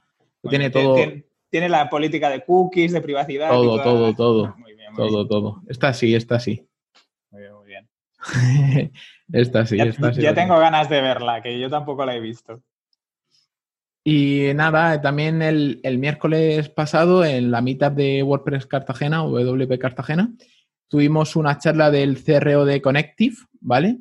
[0.48, 0.96] tiene todo.
[1.50, 3.48] Tiene, la política de cookies, de privacidad.
[3.48, 4.54] Todo, todo, todo.
[4.58, 5.62] Muy bien, todo, todo.
[5.68, 6.68] Está así, está así.
[7.30, 7.88] Muy bien, muy bien.
[9.32, 10.22] está así, ya, está así.
[10.22, 12.62] Ya tengo ganas de verla, que yo tampoco la he visto.
[14.04, 20.32] Y nada, también el, miércoles pasado en la meetup de WordPress Cartagena, WP Cartagena,
[20.86, 23.98] tuvimos una charla del CRO de Connective, ¿vale?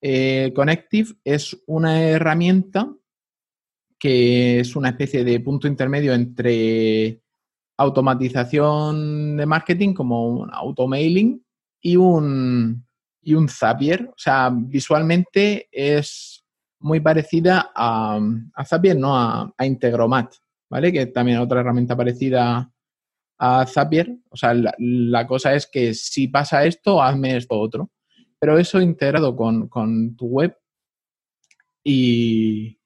[0.00, 2.90] Eh, Connective es una herramienta
[3.98, 7.20] que es una especie de punto intermedio entre
[7.76, 11.44] automatización de marketing como un automailing
[11.80, 12.86] y un,
[13.24, 14.08] y un Zapier.
[14.08, 16.44] O sea, visualmente es
[16.80, 18.20] muy parecida a,
[18.54, 20.34] a Zapier, no a, Integromat,
[20.70, 20.92] ¿vale?
[20.92, 22.70] Que también es otra herramienta parecida
[23.38, 24.14] a Zapier.
[24.30, 27.90] O sea, la, cosa es que si pasa esto, hazme esto otro.
[28.38, 30.54] Pero eso integrado con, tu web
[31.82, 32.78] y,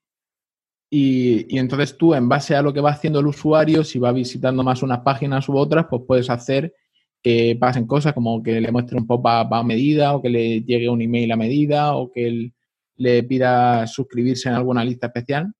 [0.89, 4.63] y, entonces tú, en base a lo que va haciendo el usuario, si va visitando
[4.63, 6.73] más unas páginas u otras, pues puedes hacer
[7.21, 10.89] que pasen cosas como que le muestre un pop-up a medida o que le llegue
[10.89, 12.53] un email a medida o que el,
[12.99, 15.53] le pida suscribirse en alguna lista especial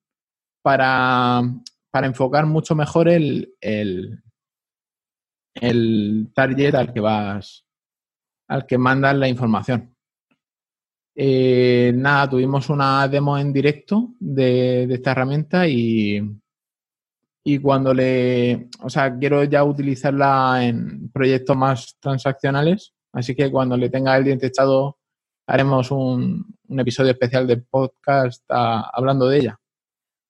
[0.62, 1.42] para,
[1.94, 4.22] enfocar mucho mejor el, el,
[6.34, 7.66] target al que vas,
[8.48, 9.96] al que mandas la información.
[11.16, 16.22] Eh, nada, tuvimos una demo en directo de, esta herramienta y,
[17.54, 23.76] y cuando le, o sea, quiero ya utilizarla en proyectos más transaccionales, así que cuando
[23.76, 25.00] le tenga el diente echado
[25.48, 26.46] haremos un,
[26.78, 29.60] episodio especial de podcast hablando de ella.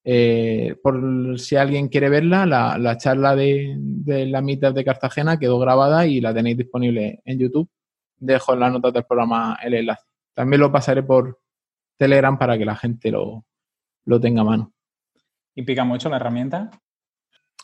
[0.05, 6.07] Eh, por si alguien quiere verla, la, charla de, la mitad de Cartagena quedó grabada
[6.07, 7.69] y la tenéis disponible en YouTube.
[8.17, 10.05] Dejo en las notas del programa el enlace.
[10.33, 11.37] También lo pasaré por
[11.97, 13.43] Telegram para que la gente lo,
[14.21, 14.73] tenga a mano.
[15.53, 16.71] ¿Y pica mucho la herramienta?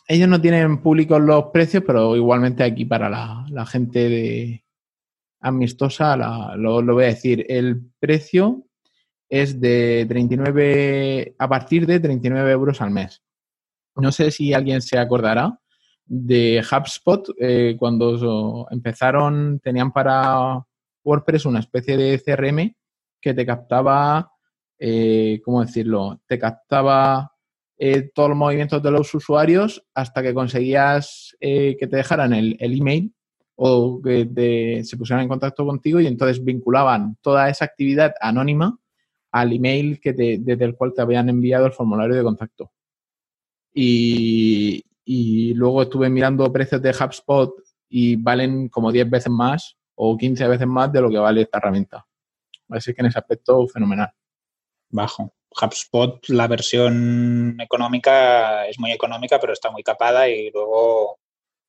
[0.08, 4.66] Ellos no tienen públicos los precios, pero igualmente aquí para la gente de,
[5.46, 6.16] amistosa,
[6.56, 8.64] lo, voy a decir, el precio
[9.28, 13.22] es de 39, a partir de 39 euros al mes.
[13.96, 15.58] No sé si alguien se acordará
[16.04, 20.62] de HubSpot, eh, cuando empezaron, tenían para
[21.04, 22.74] WordPress una especie de CRM
[23.20, 24.30] que te captaba,
[24.78, 26.20] eh, ¿cómo decirlo?
[26.26, 27.32] Te captaba
[27.78, 33.12] eh, todos los movimientos de los usuarios hasta que conseguías que te dejaran el, email
[33.54, 38.78] o que se pusieran en contacto contigo y entonces vinculaban toda esa actividad anónima
[39.36, 42.72] al email que desde el cual te habían enviado el formulario de contacto.
[43.74, 44.82] Y,
[45.54, 47.54] luego estuve mirando precios de HubSpot
[47.88, 51.58] y valen como 10 veces más o 15 veces más de lo que vale esta
[51.58, 52.06] herramienta.
[52.70, 54.10] Así que en ese aspecto, fenomenal.
[54.90, 55.32] Bajo.
[55.58, 61.18] HubSpot, la versión económica es muy económica, pero está muy capada y luego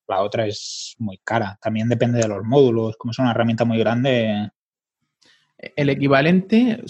[0.06, 1.58] la otra es muy cara.
[1.60, 4.50] También depende de los módulos, como es una herramienta muy grande.
[5.56, 6.82] El equivalente,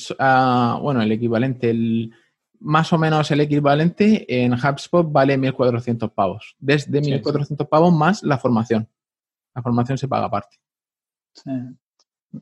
[0.81, 2.13] bueno, el equivalente, el,
[2.61, 6.57] más o menos el equivalente en HubSpot vale 1.400 pavos.
[6.59, 8.89] Desde 1.400 pavos más la formación.
[9.55, 10.57] La formación se paga aparte.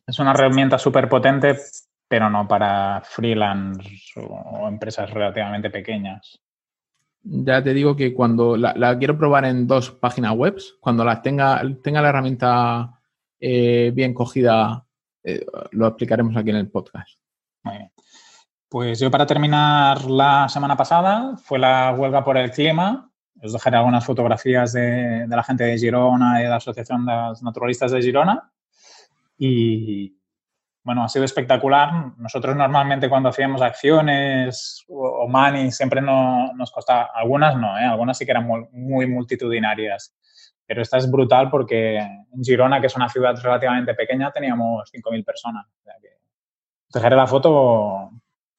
[0.07, 1.57] Es una herramienta súper potente,
[2.09, 6.41] pero no para freelance o empresas relativamente pequeñas
[7.29, 11.61] ya te digo que cuando la, quiero probar en dos páginas web, cuando la tenga,
[11.83, 13.01] tenga la herramienta
[13.41, 14.87] eh, bien cogida,
[15.25, 17.19] eh, lo explicaremos aquí en el podcast.
[17.65, 17.93] Muy bien.
[18.69, 23.11] Pues yo para terminar la semana pasada fue la huelga por el clima.
[23.43, 27.13] Os dejaré algunas fotografías de, de la gente de Girona y de la Asociación de
[27.43, 28.53] Naturalistas de Girona.
[29.39, 30.17] Y,
[30.87, 32.17] bueno, ha sido espectacular.
[32.17, 37.83] Nosotros normalmente cuando hacíamos acciones o, money siempre no, nos costaba, algunas no, ¿eh?
[37.83, 40.15] algunas sí que eran muy, multitudinarias,
[40.65, 45.25] pero esta es brutal porque en Girona, que es una ciudad relativamente pequeña, teníamos 5.000
[45.25, 45.67] personas.
[46.95, 48.11] O la foto,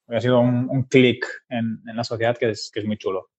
[0.08, 3.30] ha sido un, clic en, la sociedad que es, que es muy chulo.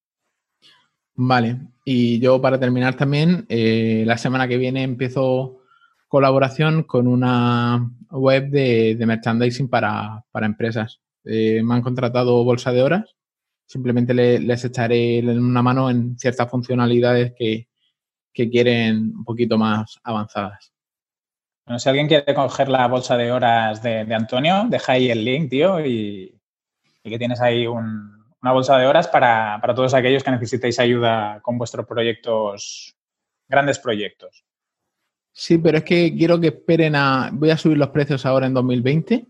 [1.14, 5.59] Vale, y yo para terminar también, eh, la semana que viene empiezo
[6.10, 11.00] colaboración con una web de, merchandising para, empresas.
[11.24, 13.16] Eh, me han contratado bolsa de horas.
[13.66, 17.68] Simplemente les echaré una mano en ciertas funcionalidades que,
[18.34, 20.72] quieren un poquito más avanzadas.
[21.66, 25.50] Bueno, si alguien quiere coger la bolsa de horas de, Antonio, deja ahí el link,
[25.50, 26.40] tío, y,
[27.04, 31.58] que tienes ahí una bolsa de horas para, para todos aquellos que necesitéis ayuda con
[31.58, 32.96] vuestros proyectos,
[33.50, 34.46] grandes proyectos.
[35.32, 37.30] Sí, pero es que quiero que esperen a.
[37.32, 39.28] Voy a subir los precios ahora en 2020.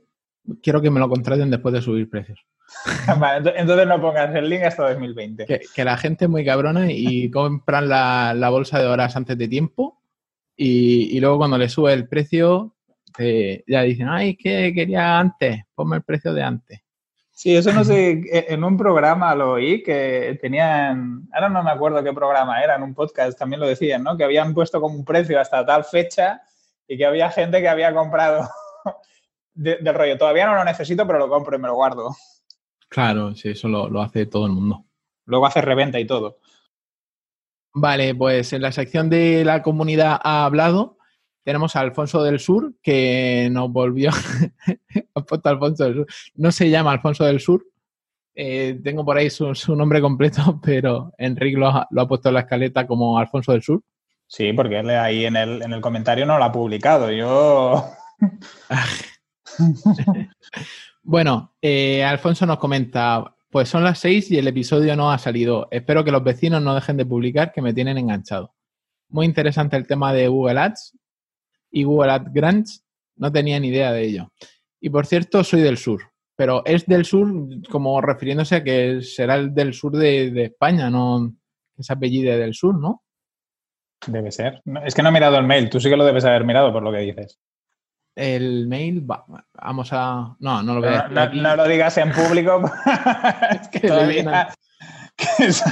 [0.62, 2.40] Quiero que me lo contraten después de subir precios.
[3.56, 5.46] entonces no pongas el link hasta 2020.
[5.46, 10.02] Que, la gente es muy cabrona y compran la, bolsa de horas antes de tiempo
[10.56, 12.76] y, luego cuando le sube el precio
[13.18, 16.82] eh, ya dicen, ay, que quería antes, ponme el precio de antes.
[17.40, 18.22] Sí, eso no sé,
[18.54, 22.84] en un programa lo oí que tenían, ahora no me acuerdo qué programa era, en
[22.84, 24.18] un podcast también lo decían, ¿no?
[24.18, 26.42] Que habían puesto como un precio hasta tal fecha
[26.86, 28.50] y que había gente que había comprado
[29.54, 32.14] del rollo, todavía no lo necesito, pero lo compro y me lo guardo.
[32.90, 34.84] Claro, sí, eso lo, hace todo el mundo.
[35.24, 36.40] Luego hace reventa y todo.
[37.74, 40.98] Vale, pues en la sección de la comunidad ha hablado
[41.50, 44.12] tenemos a Alfonso del Sur, que nos volvió.
[45.44, 46.08] Alfonso del Sur.
[46.36, 47.66] No se llama Alfonso del Sur.
[48.36, 52.86] Eh, tengo por ahí su, nombre completo, pero Enrique lo ha, puesto en la escaleta
[52.86, 53.82] como Alfonso del Sur.
[54.28, 57.12] Sí, porque él ahí en el, en el comentario no lo ha publicado.
[57.12, 57.84] Yo.
[61.02, 63.26] bueno, eh, Alfonso nos comenta.
[63.50, 65.68] Pues son las seis y el episodio no ha salido.
[65.72, 68.54] Espero que los vecinos no dejen de publicar, que me tienen enganchado.
[69.08, 70.99] Muy interesante el tema de Google Ads
[71.72, 72.86] y Google AdGrants
[73.18, 74.32] no tenía ni idea de ello.
[74.82, 76.02] Y por cierto, soy del sur,
[76.36, 77.30] pero es del sur
[77.70, 81.34] como refiriéndose a que será el del sur de, España, no
[81.78, 83.04] ese apellido del sur, ¿no?
[84.08, 84.62] Debe ser.
[84.86, 86.84] Es que no he mirado el mail, tú sí que lo debes haber mirado por
[86.84, 87.40] lo que dices.
[88.16, 90.36] El mail, vamos a...
[90.40, 91.08] No, no lo veo.
[91.10, 92.62] No, lo digas en público.
[93.52, 94.50] es que todavía...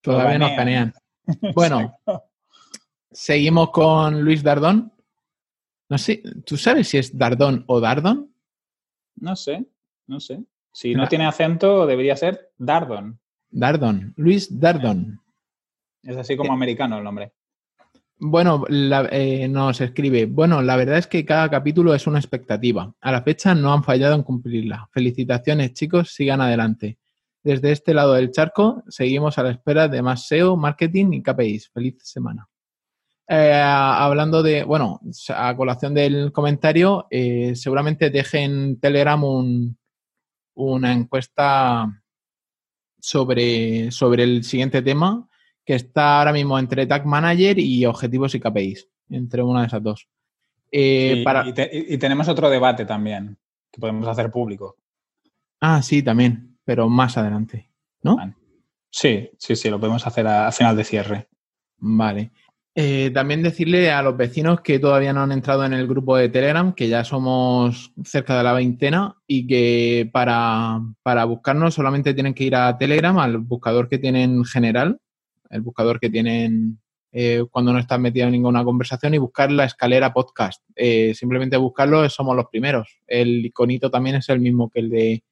[0.00, 0.92] todavía nos canean.
[1.54, 1.98] Bueno,
[3.20, 4.92] Seguimos con Luis Dardón.
[5.88, 8.32] No sé, ¿tú sabes si es Dardón o Dardón?
[9.16, 9.66] No sé,
[10.06, 10.44] no sé.
[10.70, 13.18] Si no tiene acento, debería ser Dardón.
[13.50, 15.20] Dardón, Luis Dardón.
[16.04, 17.32] Es así como eh, americano el nombre.
[18.18, 22.94] Bueno, eh, nos escribe, bueno, la verdad es que cada capítulo es una expectativa.
[23.00, 24.88] A la fecha no han fallado en cumplirla.
[24.92, 26.98] Felicitaciones, chicos, sigan adelante.
[27.42, 31.70] Desde este lado del charco seguimos a la espera de más SEO, marketing y KPIs.
[31.70, 32.48] Feliz semana.
[33.30, 35.00] Eh, hablando de, bueno,
[35.34, 39.22] a colación del comentario, eh, seguramente deje en Telegram
[40.54, 42.02] una encuesta
[42.98, 45.28] sobre, sobre el siguiente tema,
[45.62, 49.82] que está ahora mismo entre Tag Manager y objetivos y KPIs, entre una de esas
[49.82, 50.08] dos.
[50.72, 51.22] Eh,
[51.70, 53.36] y, tenemos otro debate también,
[53.70, 54.76] que podemos hacer público.
[55.60, 57.68] Ah, sí, también, pero más adelante,
[58.02, 58.16] ¿no?
[58.90, 61.28] Sí, sí, sí, lo podemos hacer a final de cierre.
[61.76, 62.32] Vale.
[62.80, 66.28] Eh, también decirle a los vecinos que todavía no han entrado en el grupo de
[66.28, 70.78] Telegram, que ya somos cerca de la veintena y que para,
[71.26, 75.00] buscarnos solamente tienen que ir a Telegram, al buscador que tienen general,
[75.50, 76.78] el buscador que tienen
[77.10, 80.62] eh, cuando no están metidos en ninguna conversación y buscar la escalera podcast.
[80.76, 83.00] Eh, simplemente buscarlo, somos los primeros.
[83.08, 85.24] El iconito también es el mismo que el de,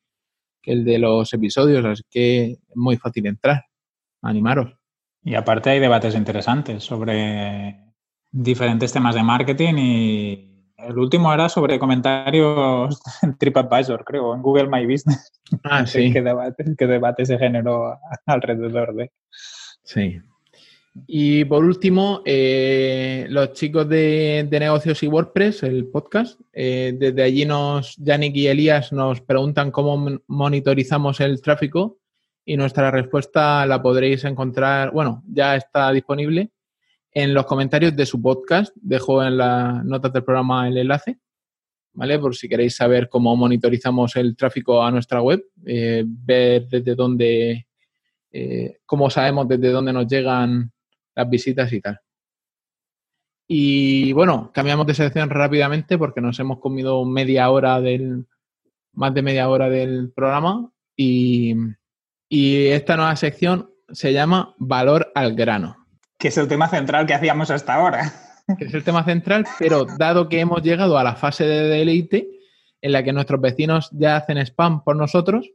[0.61, 3.67] que el de los episodios, así que es muy fácil entrar.
[4.21, 4.86] Animaros.
[5.27, 7.77] Y aparte hay debates interesantes sobre
[8.31, 14.69] diferentes temas de marketing y el último era sobre comentarios en TripAdvisor, creo, en Google
[14.69, 15.33] My Business.
[15.65, 16.13] Ah, sí.
[16.13, 19.11] ¿Qué debate, qué debate se generó alrededor de?
[19.83, 20.21] Sí.
[21.09, 27.45] Y por último, eh, los chicos de, negocios y WordPress, el podcast, eh, desde allí
[27.45, 31.99] nos, Yannick y Elías nos preguntan cómo monitorizamos el tráfico
[32.49, 36.53] y nuestra respuesta la podréis encontrar, bueno, ya está disponible
[37.13, 38.73] en los comentarios de su podcast.
[38.77, 41.19] Dejo en las notas del programa el enlace,
[41.93, 42.21] ¿vale?
[42.21, 47.67] Por si queréis saber cómo monitorizamos el tráfico a nuestra web, eh, ver desde dónde,
[48.31, 50.71] eh, cómo sabemos desde dónde nos llegan
[51.17, 51.99] las visitas y tal.
[53.49, 58.25] Y bueno, cambiamos de sección rápidamente porque nos hemos comido media hora del,
[58.93, 61.55] más de media hora del programa y
[62.29, 65.87] y esta nueva sección se llama Valor al grano.
[66.19, 68.13] Que es el tema central que hacíamos hasta ahora.
[68.59, 72.29] Que es el tema central, pero dado que hemos llegado a la fase de deleite
[72.81, 75.51] en la que nuestros vecinos ya hacen spam por nosotros,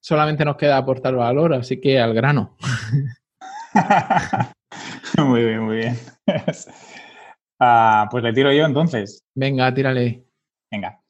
[0.00, 2.56] solamente nos queda aportar valor, así que al grano.
[5.18, 5.98] muy bien, muy bien.
[7.64, 9.22] Ah, pues le tiro yo entonces.
[9.36, 10.26] Venga, tírale.
[10.68, 11.01] Venga.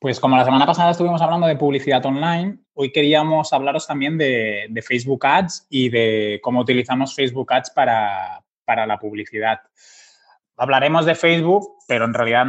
[0.00, 4.82] Pues como la semana pasada estuvimos hablando de publicidad online, hoy queríamos hablaros también de,
[4.86, 9.60] Facebook Ads y de cómo utilizamos Facebook Ads para, la publicidad.
[10.56, 12.46] Hablaremos de Facebook, pero en realidad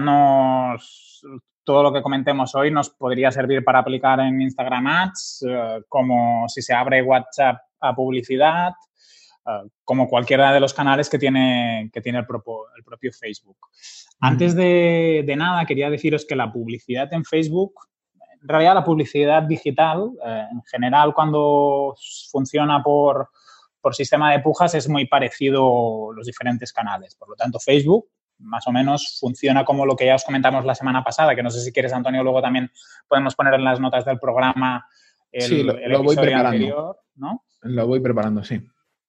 [1.64, 6.48] todo lo que comentemos hoy nos podría servir para aplicar en Instagram Ads, eh, como
[6.50, 8.74] si se abre WhatsApp a publicidad,
[9.46, 12.26] eh, como cualquiera de los canales que tiene, que tiene el,
[12.78, 13.58] el propio Facebook.
[14.20, 17.74] Antes de, nada, quería deciros que la publicidad en Facebook
[18.41, 21.96] en realidad la publicidad digital, eh, en general, cuando
[22.30, 23.30] funciona por,
[23.80, 27.16] por sistema de pujas, es muy parecido los diferentes canales.
[27.16, 30.76] Por lo tanto, Facebook más o menos funciona como lo que ya os comentamos la
[30.76, 32.70] semana pasada, que no sé si quieres, Antonio, luego también
[33.08, 34.86] podemos poner en las notas del programa
[35.32, 36.50] el, sí, lo, voy preparando.
[36.50, 37.46] anterior, ¿no?
[37.62, 38.62] Lo voy preparando, sí.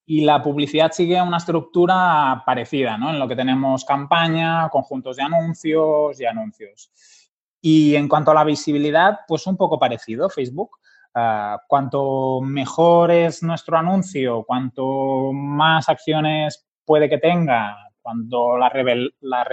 [0.05, 3.09] Y la publicidad sigue una estructura parecida, ¿no?
[3.09, 6.91] En lo que tenemos campaña, conjuntos de anuncios y anuncios.
[7.59, 10.77] Y en cuanto a la visibilidad, pues un poco parecido, Facebook.
[11.15, 18.71] Uh, cuanto mejor es nuestro anuncio, cuanto más acciones puede que tenga, cuando la,
[19.21, 19.47] la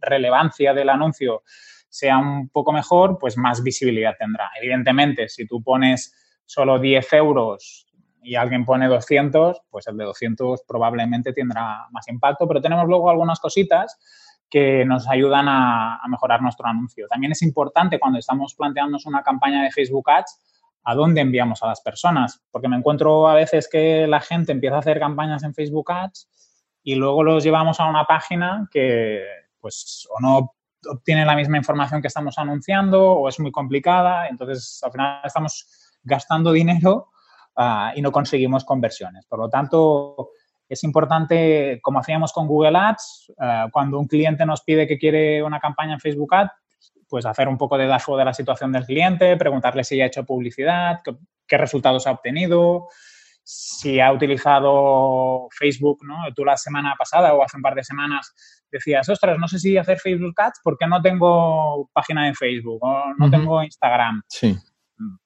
[0.00, 1.42] relevancia del anuncio
[1.88, 4.50] sea un poco mejor, pues más visibilidad tendrá.
[4.60, 7.87] Evidentemente, si tú pones solo 10 euros
[8.28, 13.08] y alguien pone 200, pues el de 200 probablemente tendrá más impacto, pero tenemos luego
[13.08, 13.98] algunas cositas
[14.50, 17.06] que nos ayudan a, mejorar nuestro anuncio.
[17.08, 20.42] También es importante cuando estamos planteándonos una campaña de Facebook Ads,
[20.84, 24.76] a dónde enviamos a las personas, porque me encuentro a veces que la gente empieza
[24.76, 26.28] a hacer campañas en Facebook Ads
[26.82, 29.22] y luego los llevamos a una página que
[29.58, 30.54] pues o no
[30.86, 35.66] obtiene la misma información que estamos anunciando o es muy complicada, entonces al final estamos
[36.04, 37.08] gastando dinero
[37.58, 39.26] uh, y no conseguimos conversiones.
[39.26, 40.30] Por lo tanto,
[40.68, 45.42] es importante, como hacíamos con Google Ads, uh, cuando un cliente nos pide que quiere
[45.42, 46.52] una campaña en Facebook Ads,
[47.08, 50.24] pues hacer un poco de dashboard de la situación del cliente, preguntarle si ha hecho
[50.24, 52.88] publicidad, qué, qué resultados ha obtenido,
[53.42, 56.16] si ha utilizado Facebook, ¿no?
[56.36, 58.34] Tú la semana pasada o hace un par de semanas
[58.70, 63.14] decías, ostras, no sé si hacer Facebook Ads porque no tengo página de Facebook o
[63.16, 64.20] no tengo Instagram.
[64.28, 64.54] Sí.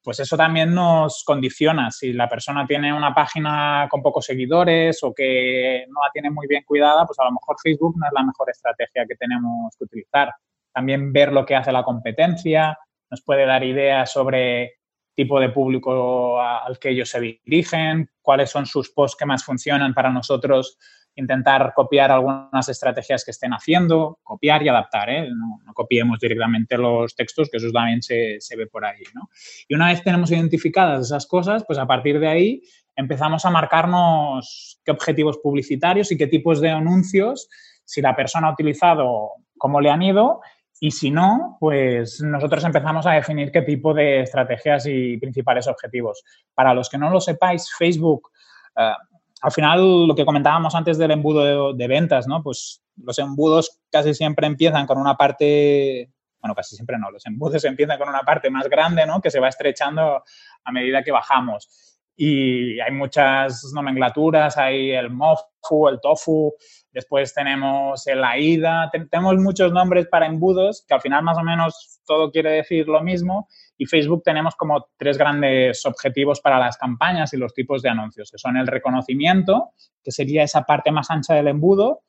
[0.02, 1.90] Pues eso también nos condiciona.
[1.90, 6.46] Si la persona tiene una página con pocos seguidores o que no la tiene muy
[6.46, 9.84] bien cuidada, pues a lo mejor Facebook no es la mejor estrategia que tenemos que
[9.84, 10.32] utilizar.
[10.72, 12.78] También ver lo que hace la competencia
[13.10, 14.74] nos puede dar ideas sobre
[15.14, 19.92] tipo de público al que ellos se dirigen, cuáles son sus posts que más funcionan
[19.94, 20.78] para nosotros
[21.14, 25.28] intentar copiar algunas estrategias que estén haciendo, copiar y adaptar, ¿eh?
[25.30, 29.02] no, copiemos directamente los textos, que eso también se, se, ve por ahí.
[29.14, 29.28] ¿no?
[29.68, 32.62] Y una vez tenemos identificadas esas cosas, pues a partir de ahí
[32.96, 37.48] empezamos a marcarnos qué objetivos publicitarios y qué tipos de anuncios,
[37.84, 40.40] si la persona ha utilizado, cómo le han ido
[40.84, 46.24] y si no, pues nosotros empezamos a definir qué tipo de estrategias y principales objetivos.
[46.54, 48.30] Para los que no lo sepáis, Facebook
[48.74, 49.11] uh,
[49.42, 52.44] al final, lo que comentábamos antes del embudo de, ventas, ¿no?
[52.44, 57.64] Pues los embudos casi siempre empiezan con una parte, bueno, casi siempre no, los embudos
[57.64, 59.20] empiezan con una parte más grande, ¿no?
[59.20, 60.22] Que se va estrechando
[60.64, 61.91] a medida que bajamos.
[62.16, 66.54] Y hay muchas nomenclaturas, hay el MOFU, el TOFU,
[66.90, 72.00] después tenemos el AIDA, tenemos muchos nombres para embudos que al final más o menos
[72.06, 73.48] todo quiere decir lo mismo
[73.78, 78.30] y Facebook tenemos como tres grandes objetivos para las campañas y los tipos de anuncios,
[78.30, 79.70] que son el reconocimiento,
[80.02, 82.02] que sería esa parte más ancha del embudo.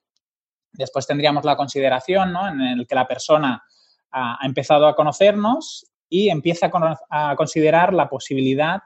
[0.72, 2.48] Después tendríamos la consideración, ¿no?
[2.48, 3.64] en el que la persona
[4.12, 6.70] ha, empezado a conocernos y empieza
[7.10, 8.82] a, considerar la posibilidad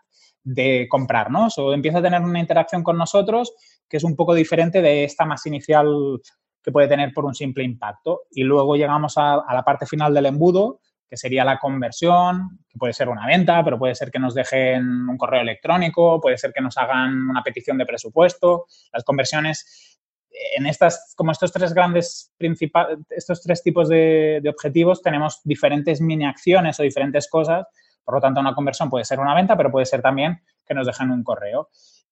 [0.48, 3.54] de comprarnos o empieza a tener una interacción con nosotros
[3.90, 6.22] que es un poco diferente de esta más inicial
[6.64, 8.24] que puede tener por un simple impacto.
[8.32, 10.80] Y luego llegamos a, la parte final del embudo,
[11.10, 15.10] que sería la conversión, que puede ser una venta, pero puede ser que nos dejen
[15.10, 18.68] un correo electrónico, puede ser que nos hagan una petición de presupuesto.
[18.94, 20.00] Las conversiones,
[20.58, 26.00] en estas, como estos tres grandes principales, estos tres tipos de, de, objetivos, tenemos diferentes
[26.02, 27.66] mini acciones o diferentes cosas.
[28.08, 30.88] Por lo tanto, una conversión puede ser una venta, pero puede ser también que nos
[30.88, 31.68] dejen un correo.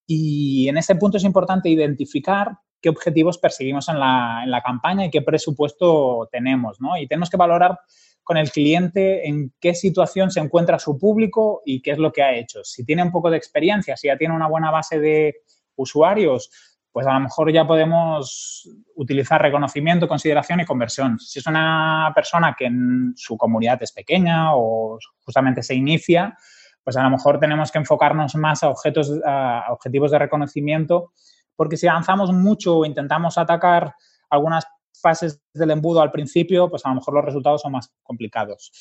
[0.06, 5.06] Y en este punto es importante identificar qué objetivos perseguimos en la, en la campaña
[5.06, 6.80] y qué presupuesto tenemos.
[7.00, 7.80] Y tenemos que valorar
[8.24, 12.24] con el cliente en qué situación se encuentra su público y qué es lo que
[12.24, 12.66] ha hecho.
[12.66, 15.44] Si tiene un poco de experiencia, si ya tiene una buena base de
[15.78, 21.20] usuarios, pues a lo mejor ya podemos utilizar reconocimiento, consideración y conversión.
[21.20, 26.38] Si es una persona que en su comunidad es pequeña o justamente se inicia,
[26.82, 31.12] pues a lo mejor tenemos que enfocarnos más a, objetos, a objetivos de reconocimiento,
[31.58, 33.94] porque si avanzamos mucho o intentamos atacar
[34.30, 38.72] algunas fases del embudo al principio, pues a lo mejor los resultados son más complicados.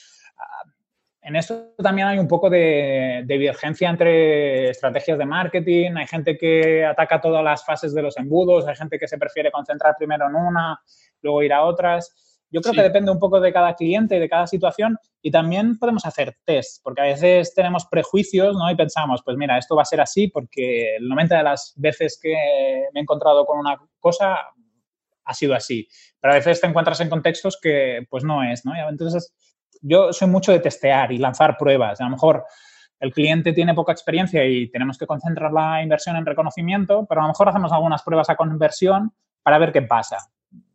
[1.24, 5.92] En esto también hay un poco de, divergencia entre estrategias de marketing.
[5.96, 9.50] Hay gente que ataca todas las fases de los embudos, hay gente que se prefiere
[9.50, 10.78] concentrar primero en una,
[11.22, 12.44] luego ir a otras.
[12.50, 12.76] Yo creo sí.
[12.76, 16.36] que depende un poco de cada cliente y de cada situación y también podemos hacer
[16.44, 18.70] test, porque a veces tenemos prejuicios ¿no?
[18.70, 22.18] y pensamos, pues mira, esto va a ser así porque el 90 de las veces
[22.22, 22.34] que
[22.92, 24.40] me he encontrado con una cosa
[25.24, 25.88] ha sido así.
[26.20, 28.76] Pero a veces te encuentras en contextos que pues no es, ¿no?
[28.76, 29.32] Y entonces
[29.84, 32.00] yo soy mucho de testear y lanzar pruebas.
[32.00, 32.44] A lo mejor
[32.98, 37.24] el cliente tiene poca experiencia y tenemos que concentrar la inversión en reconocimiento, pero a
[37.24, 39.12] lo mejor hacemos algunas pruebas a conversión
[39.42, 40.16] para ver qué pasa.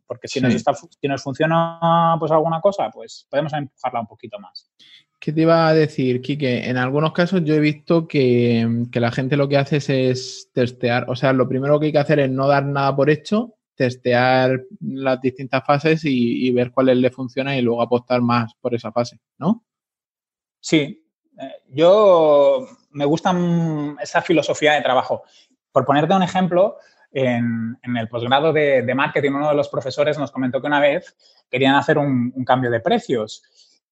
[0.06, 4.70] Porque si, nos, si nos funciona pues alguna cosa, pues podemos empujarla un poquito más.
[5.18, 6.68] ¿Qué te iba a decir, Kike?
[6.68, 9.76] En algunos casos yo he visto que, que, la gente lo que hace
[10.10, 11.10] es testear.
[11.10, 14.60] O sea, lo primero que hay que hacer es no dar nada por hecho, testear
[14.80, 18.92] las distintas fases y, y ver cuáles le funcionan y luego apostar más por esa
[18.92, 19.64] fase, ¿no?
[20.60, 21.02] Sí,
[21.40, 23.34] eh, yo me gusta
[24.02, 25.22] esa filosofía de trabajo.
[25.72, 26.76] Por ponerte un ejemplo,
[27.10, 31.16] en, el posgrado de, marketing, uno de los profesores nos comentó que una vez
[31.50, 33.42] querían hacer un, cambio de precios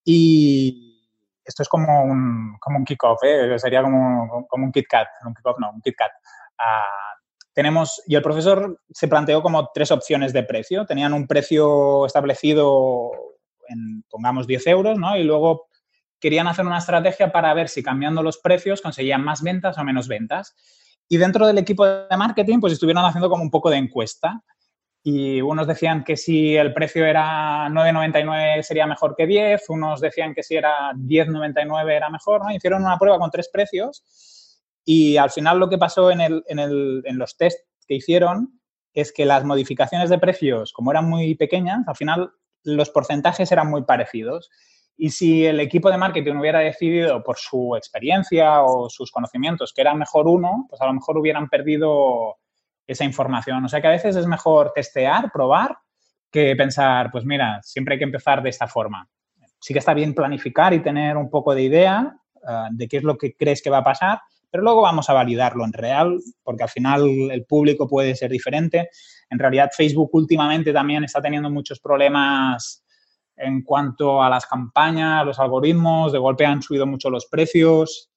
[0.05, 1.03] y
[1.43, 3.59] esto es como un, como un kick-off, ¿eh?
[3.59, 6.13] sería como, como un KitKat, un kick-off no, un KitKat.
[6.59, 7.18] Uh,
[7.59, 10.87] tenemos, y el profesor se planteó como tres opciones de precio.
[10.87, 13.11] Tenían un precio establecido
[13.67, 15.17] en, pongamos, 10 euros, ¿no?
[15.17, 15.67] Y luego
[16.21, 20.07] querían hacer una estrategia para ver si cambiando los precios conseguían más ventas o menos
[20.07, 20.55] ventas.
[21.09, 24.41] Y dentro del equipo de marketing, pues estuvieron haciendo como un poco de encuesta.
[25.03, 30.33] Y unos decían que si el precio era 9,99 sería mejor que 10, unos decían
[30.33, 32.53] que si era 10,99 era mejor, ¿no?
[32.53, 34.05] Hicieron una prueba con tres precios
[34.91, 38.59] y al final lo que pasó en, el, en, el, en los test que hicieron
[38.95, 42.31] es que las modificaciones de precios, como eran muy pequeñas, al final
[42.65, 44.49] los porcentajes eran muy parecidos.
[44.97, 49.83] Y si el equipo de marketing hubiera decidido por su experiencia o sus conocimientos que
[49.83, 52.37] era mejor uno, pues a lo mejor hubieran perdido
[52.87, 53.63] esa información.
[53.67, 55.77] O sea que a veces es mejor testear, probar,
[56.33, 59.07] que pensar, pues mira, siempre hay que empezar de esta forma.
[59.61, 63.03] Sí que está bien planificar y tener un poco de idea uh, de qué es
[63.03, 64.21] lo que crees que va a pasar,
[64.51, 68.91] pero luego vamos a validarlo en real, porque al final el público puede ser diferente.
[69.31, 72.85] En realidad Facebook últimamente también está teniendo muchos problemas
[73.37, 78.11] en cuanto a las campañas, los algoritmos, de golpe han subido mucho los precios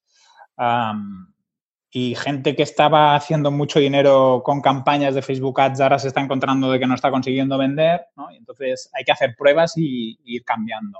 [1.93, 6.21] y gente que estaba haciendo mucho dinero con campañas de Facebook Ads ahora se está
[6.21, 8.05] encontrando de que no está consiguiendo vender.
[8.31, 10.99] Y entonces hay que hacer pruebas y, ir cambiando.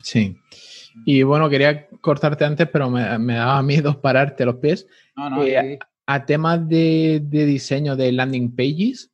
[0.00, 0.36] Sí.
[1.04, 4.86] Y bueno, quería cortarte antes, pero me, daba miedo pararte los pies.
[5.16, 9.10] No, no, eh, a temas de, de diseño de landing pages,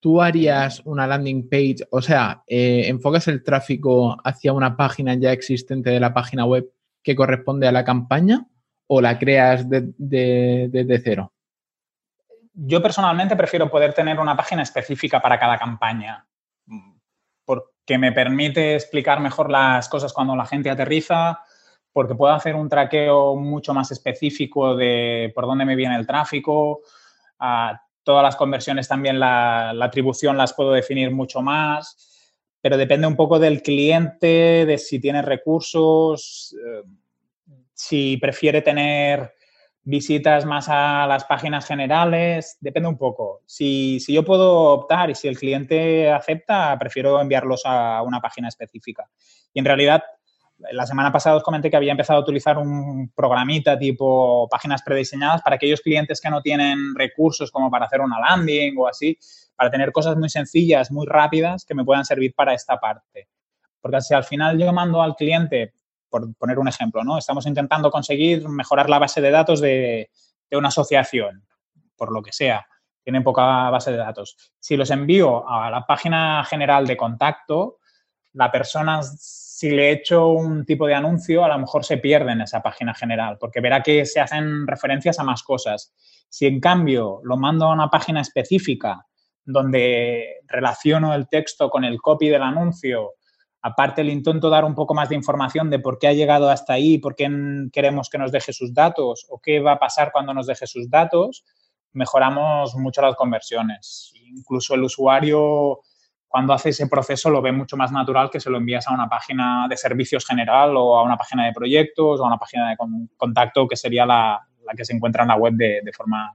[0.00, 1.78] ¿tú harías una landing page?
[1.90, 6.70] O sea, eh, ¿enfocas el tráfico hacia una página ya existente de la página web
[7.02, 8.46] que corresponde a la campaña
[8.86, 11.32] o la creas desde de, cero?
[12.54, 16.26] Yo personalmente prefiero poder tener una página específica para cada campaña
[17.86, 21.38] porque me permite explicar mejor las cosas cuando la gente aterriza,
[21.92, 26.80] porque puedo hacer un traqueo mucho más específico de por dónde me viene el tráfico.
[27.38, 33.38] Todas las conversiones también la, atribución las puedo definir mucho más, pero depende un poco
[33.38, 36.82] del cliente, de si tiene recursos, eh,
[37.72, 39.32] si prefiere tener
[39.86, 43.42] visitas más a las páginas generales, depende un poco.
[43.46, 48.48] Si, si, yo puedo optar y si el cliente acepta, prefiero enviarlos a una página
[48.48, 49.08] específica.
[49.54, 50.02] Y en realidad
[50.72, 55.42] la semana pasada os comenté que había empezado a utilizar un programita tipo páginas prediseñadas
[55.42, 59.16] para aquellos clientes que no tienen recursos como para hacer una landing o así,
[59.54, 63.28] para tener cosas muy sencillas, muy rápidas que me puedan servir para esta parte.
[63.80, 65.74] Porque si al final yo mando al cliente,
[66.08, 67.18] por poner un ejemplo, ¿no?
[67.18, 70.10] Estamos intentando conseguir mejorar la base de datos de,
[70.50, 71.46] de una asociación,
[71.96, 72.66] por lo que sea,
[73.02, 74.36] tienen poca base de datos.
[74.58, 77.78] Si los envío a la página general de contacto,
[78.32, 79.00] la persona
[79.56, 82.92] si le echo un tipo de anuncio, a lo mejor se pierde en esa página
[82.92, 85.94] general, porque verá que se hacen referencias a más cosas.
[86.28, 89.06] Si en cambio lo mando a una página específica
[89.46, 93.14] donde relaciono el texto con el copy del anuncio,
[93.66, 96.74] aparte le intento dar un poco más de información de por qué ha llegado hasta
[96.74, 97.28] ahí, por qué
[97.72, 100.88] queremos que nos deje sus datos o qué va a pasar cuando nos deje sus
[100.88, 101.44] datos,
[101.92, 104.12] mejoramos mucho las conversiones.
[104.24, 105.80] Incluso el usuario
[106.28, 109.08] cuando hace ese proceso lo ve mucho más natural que se lo envías a una
[109.08, 112.76] página de servicios general o a una página de proyectos o a una página de
[113.16, 114.46] contacto que sería la,
[114.76, 116.32] que se encuentra en la web de, forma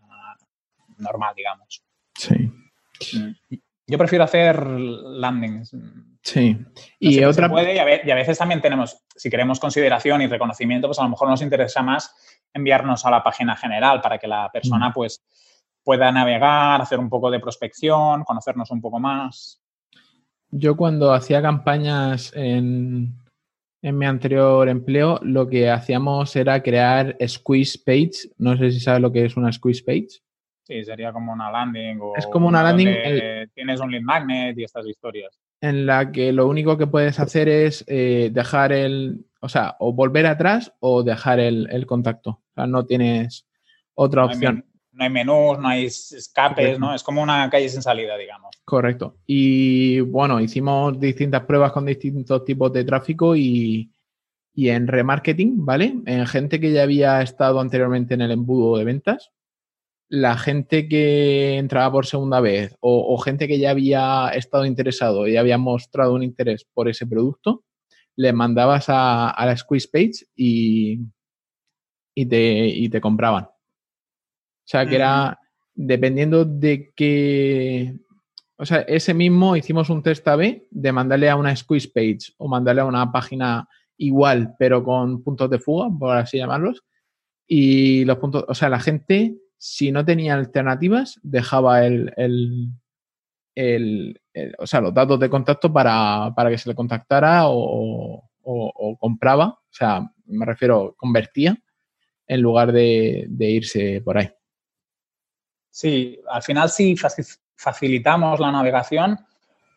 [0.97, 1.82] normal, digamos.
[2.13, 2.51] Sí.
[3.91, 5.75] Yo prefiero hacer landings.
[6.23, 6.57] Sí.
[6.97, 7.49] y otra.
[7.49, 7.79] Puede, y,
[8.09, 11.83] a veces también tenemos, si queremos consideración y reconocimiento, pues a lo mejor nos interesa
[11.83, 12.15] más
[12.53, 14.93] enviarnos a la página general para que la persona, mm.
[14.93, 15.21] pues,
[15.83, 19.61] pueda navegar, hacer un poco de prospección, conocernos un poco más.
[20.51, 23.17] Yo cuando hacía campañas en,
[23.81, 28.31] mi anterior empleo, lo que hacíamos era crear squeeze page.
[28.37, 30.21] No sé si sabes lo que es una squeeze page.
[30.72, 31.99] Sí, sería como una landing.
[31.99, 32.95] O es como una landing.
[33.53, 35.38] Tienes un lead magnet y estas historias.
[35.59, 39.91] en la que lo único que puedes hacer es eh, dejar el, o sea, o
[39.91, 42.30] volver atrás o dejar el, contacto.
[42.30, 43.45] O sea, no tienes
[43.95, 44.65] otra opción.
[44.93, 46.95] No hay, menús, no hay escapes, ¿no?
[46.95, 48.55] Es como una calle sin salida, digamos.
[48.63, 49.17] Correcto.
[49.26, 53.91] Y bueno, hicimos distintas pruebas con distintos tipos de tráfico y,
[54.53, 55.95] y en remarketing, ¿vale?
[56.05, 59.32] En gente que ya había estado anteriormente en el embudo de ventas,
[60.12, 65.38] la gente que entraba por segunda vez o, gente que ya había estado interesado y
[65.38, 67.64] había mostrado un interés por ese producto,
[68.18, 70.99] le mandabas a, la squeeze page y,
[72.14, 73.45] y, te, te compraban.
[73.45, 75.39] O sea, que era
[75.74, 77.95] dependiendo de qué...
[78.57, 82.49] O sea, ese mismo hicimos un test A-B de mandarle a una squeeze page o
[82.49, 86.84] mandarle a una página igual, pero con puntos de fuga, por así llamarlos.
[87.47, 92.12] Y los puntos, o sea, la gente si no tenía alternativas, dejaba el,
[93.53, 94.20] el,
[94.57, 98.28] o sea, los datos de contacto para, que se le contactara o,
[98.99, 101.55] compraba, o sea, me refiero, convertía
[102.26, 104.32] en lugar de, irse por ahí.
[105.70, 106.95] Sí, al final si
[107.55, 109.20] facilitamos la navegación,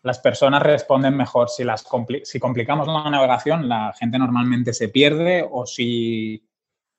[0.03, 1.51] las personas responden mejor.
[1.51, 1.85] Si, las
[2.23, 6.43] si complicamos la navegación, la gente normalmente se pierde o si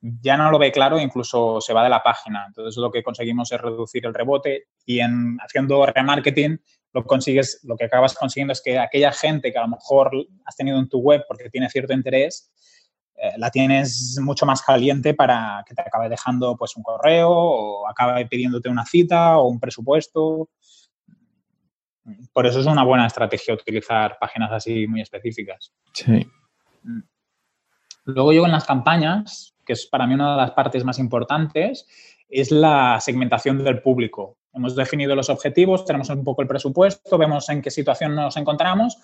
[0.01, 2.45] ya no lo ve claro, incluso se va de la página.
[2.47, 6.59] Entonces lo que conseguimos es reducir el rebote y en haciendo remarketing
[6.93, 10.11] lo consigues, lo que acabas consiguiendo es que aquella gente que a lo mejor
[10.45, 12.51] has tenido en tu web porque tiene cierto interés,
[13.17, 17.87] eh, la tienes mucho más caliente para que te acabe dejando pues un correo o
[17.87, 20.49] acabe pidiéndote una cita o un presupuesto.
[22.31, 25.73] Por eso es una buena estrategia utilizar páginas así muy específicas.
[25.93, 26.25] Sí.
[26.83, 27.01] Mm.
[28.05, 31.87] Luego yo en las campañas, que es para mí una de las partes más importantes,
[32.29, 34.37] es la segmentación del público.
[34.53, 38.97] Hemos definido los objetivos, tenemos un poco el presupuesto, vemos en qué situación nos encontramos,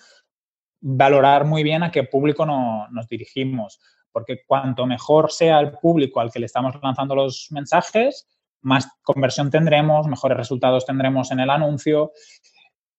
[0.80, 6.32] valorar muy bien a qué público nos dirigimos, porque cuanto mejor sea el público al
[6.32, 8.26] que le estamos lanzando los mensajes,
[8.62, 12.12] más conversión tendremos, mejores resultados tendremos en el anuncio.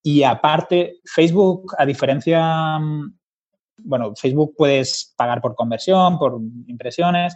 [0.01, 2.79] Y aparte, Facebook, a diferencia
[3.77, 7.35] bueno, Facebook puedes pagar por conversión, por impresiones,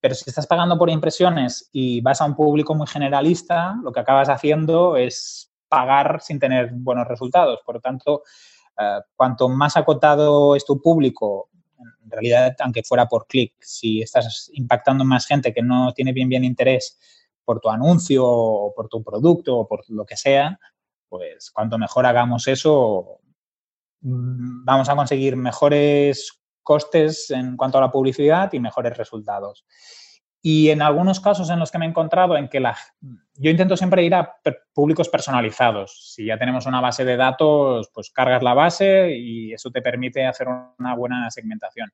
[0.00, 4.00] pero si estás pagando por impresiones y vas a un público muy generalista, lo que
[4.00, 7.60] acabas haciendo es pagar sin tener buenos resultados.
[7.64, 8.22] Por lo tanto,
[8.78, 11.50] eh, cuanto más acotado es tu público,
[12.04, 16.28] en realidad, aunque fuera por clic, si estás impactando más gente que no tiene bien
[16.28, 16.98] bien interés
[17.44, 20.58] por tu anuncio o por tu producto o por lo que sea,
[21.08, 23.20] pues cuanto mejor hagamos eso,
[24.00, 29.64] vamos a conseguir mejores costes en cuanto a la publicidad y mejores resultados.
[30.42, 32.76] Y en algunos casos en los que me he encontrado en que la,
[33.34, 34.36] yo intento siempre ir a
[34.72, 36.12] públicos personalizados.
[36.14, 40.24] Si ya tenemos una base de datos, pues cargas la base y eso te permite
[40.24, 40.46] hacer
[40.78, 41.90] una buena segmentación.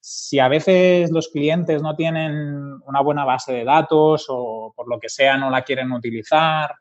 [0.00, 4.98] Si a veces los clientes no tienen una buena base de datos o por lo
[4.98, 6.74] que sea no la quieren utilizar,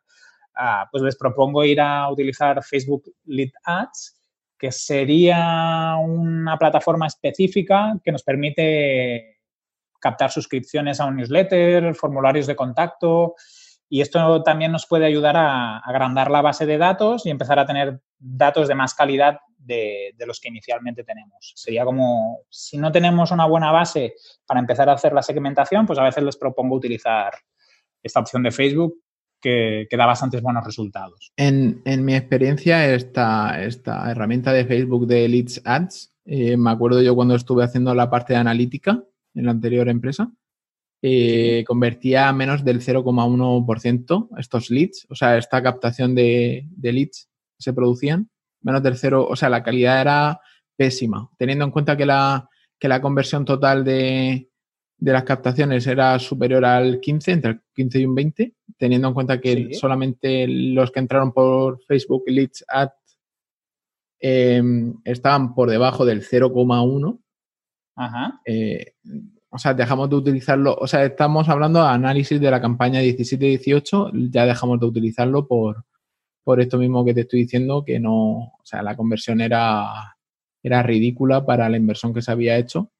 [0.55, 4.20] ah, pues les propongo ir a utilizar Facebook Lead Ads
[4.61, 9.39] que sería una plataforma específica que nos permite
[9.99, 13.33] captar suscripciones a un newsletter, formularios de contacto
[13.89, 17.65] y esto también nos puede ayudar a agrandar la base de datos y empezar a
[17.65, 21.53] tener datos de más calidad de, de, los que inicialmente tenemos.
[21.55, 24.13] Sería como, si no tenemos una buena base
[24.45, 27.33] para empezar a hacer la segmentación, pues a veces les propongo utilizar
[28.03, 28.93] esta opción de Facebook
[29.41, 31.31] que, da bastantes buenos resultados.
[31.35, 37.15] En, mi experiencia, esta, esta, herramienta de Facebook de Leads Ads, eh, me acuerdo yo
[37.15, 40.31] cuando estuve haciendo la parte de analítica en la anterior empresa,
[41.01, 47.27] eh, convertía menos del 0,1% estos leads, o sea, esta captación de, de leads
[47.57, 48.29] se producían,
[48.61, 50.39] menos del 0, o sea, la calidad era
[50.77, 52.47] pésima, teniendo en cuenta que la,
[52.79, 54.51] que la conversión total de,
[55.01, 59.13] de las captaciones era superior al 15, entre el 15 y un 20, teniendo en
[59.13, 62.89] cuenta que solamente los que entraron por Facebook Leads Ad
[64.19, 67.19] em, estaban por debajo del 0,1.
[67.95, 68.41] Ajá.
[68.43, 68.95] Eh,
[69.49, 74.31] o sea, dejamos de utilizarlo, o sea, estamos hablando de análisis de la campaña 17-18,
[74.31, 75.85] ya dejamos de utilizarlo por,
[76.43, 80.17] por esto mismo que te estoy diciendo, que no, o sea, la conversión era,
[80.63, 82.91] era ridícula para la inversión que se había hecho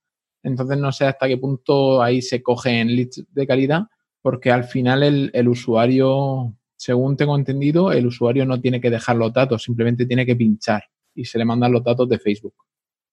[0.43, 3.84] entonces no sé hasta qué punto ahí se cogen leads de calidad,
[4.22, 5.03] porque al final
[5.34, 10.26] el, usuario, según tengo entendido, el usuario no tiene que dejar los datos, simplemente tiene
[10.26, 10.84] que pinchar
[11.15, 12.55] y se le mandan los datos de Facebook.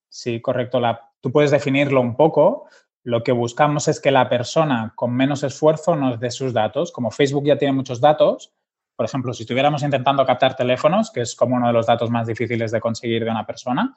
[0.09, 0.81] Sí, correcto.
[1.21, 2.67] tú puedes definirlo un poco.
[3.05, 6.93] Lo que buscamos es que la persona con menos esfuerzo nos dé sus datos.
[6.93, 8.53] Como Facebook ya tiene muchos datos,
[8.99, 12.27] por ejemplo, si estuviéramos intentando captar teléfonos, que es como uno de los datos más
[12.27, 13.95] difíciles de conseguir de una persona,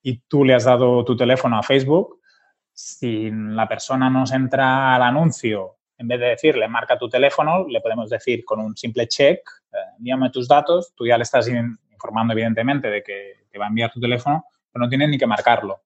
[0.00, 2.20] y tú le has dado tu teléfono a Facebook,
[2.82, 7.80] si la persona nos entra al anuncio, en vez de decirle marca tu teléfono, le
[7.80, 9.38] podemos decir con un simple check,
[9.72, 13.68] eh, envíame tus datos, tú ya le estás informando evidentemente de que te va a
[13.68, 15.82] enviar tu teléfono, pero no tienes ni que marcarlo.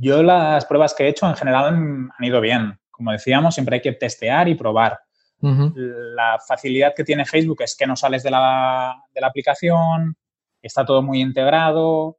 [0.00, 2.78] yo las pruebas que he hecho en general han, ido bien.
[2.90, 4.98] Como decíamos, siempre hay que testear y probar.
[5.40, 10.16] La facilidad que tiene Facebook es que no sales de la, de la aplicación,
[10.60, 12.17] está todo muy integrado,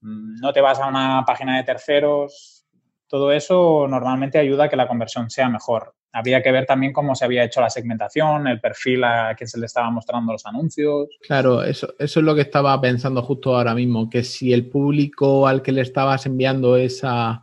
[0.00, 2.66] no te vas a una página de terceros,
[3.08, 5.94] todo eso normalmente ayuda a que la conversión sea mejor.
[6.12, 9.58] Habría que ver también cómo se había hecho la segmentación, el perfil a quien se
[9.58, 11.08] le estaba mostrando los anuncios.
[11.26, 15.46] Claro, eso, eso es lo que estaba pensando justo ahora mismo, que si el público
[15.46, 17.42] al que le estabas enviando esa,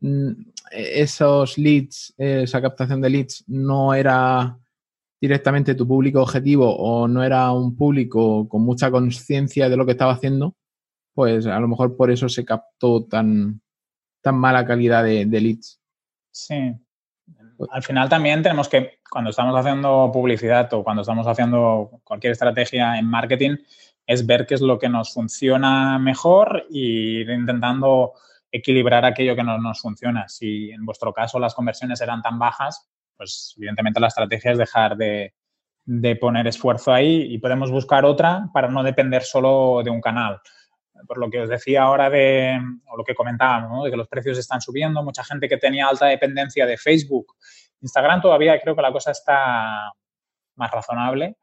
[0.00, 0.30] mm,
[0.70, 4.58] esos leads, esa captación de leads, no era
[5.20, 9.92] directamente tu público objetivo o no era un público con mucha conciencia de lo que
[9.92, 10.56] estaba haciendo,
[11.14, 13.60] pues a lo mejor por eso se captó tan,
[14.20, 15.80] tan mala calidad de, leads.
[16.30, 16.74] Sí.
[17.70, 22.98] Al final también tenemos que, cuando estamos haciendo publicidad o cuando estamos haciendo cualquier estrategia
[22.98, 23.56] en marketing,
[24.06, 28.14] es ver qué es lo que nos funciona mejor y ir intentando
[28.50, 30.28] equilibrar aquello que no nos funciona.
[30.28, 34.96] Si en vuestro caso las conversiones eran tan bajas, pues evidentemente la estrategia es dejar
[34.96, 35.34] de,
[36.20, 40.40] poner esfuerzo ahí y podemos buscar otra para no depender solo de un canal.
[41.06, 42.58] Por lo que os decía ahora de,
[42.90, 46.06] o lo que comentábamos, de que los precios están subiendo, mucha gente que tenía alta
[46.06, 47.34] dependencia de Facebook.
[47.80, 49.92] Instagram todavía creo que la cosa está
[50.56, 51.36] más razonable,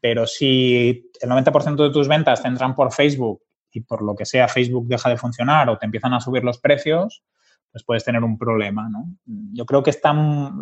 [0.00, 3.42] pero si el 90% de tus ventas te entran por Facebook
[3.72, 6.58] y por lo que sea Facebook deja de funcionar o te empiezan a subir los
[6.58, 7.24] precios,
[7.72, 8.88] pues puedes tener un problema.
[8.88, 9.16] ¿no?
[9.52, 10.00] Yo creo que es,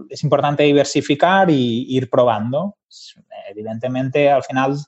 [0.08, 2.78] es importante diversificar y ir probando.
[3.50, 4.78] Evidentemente, al final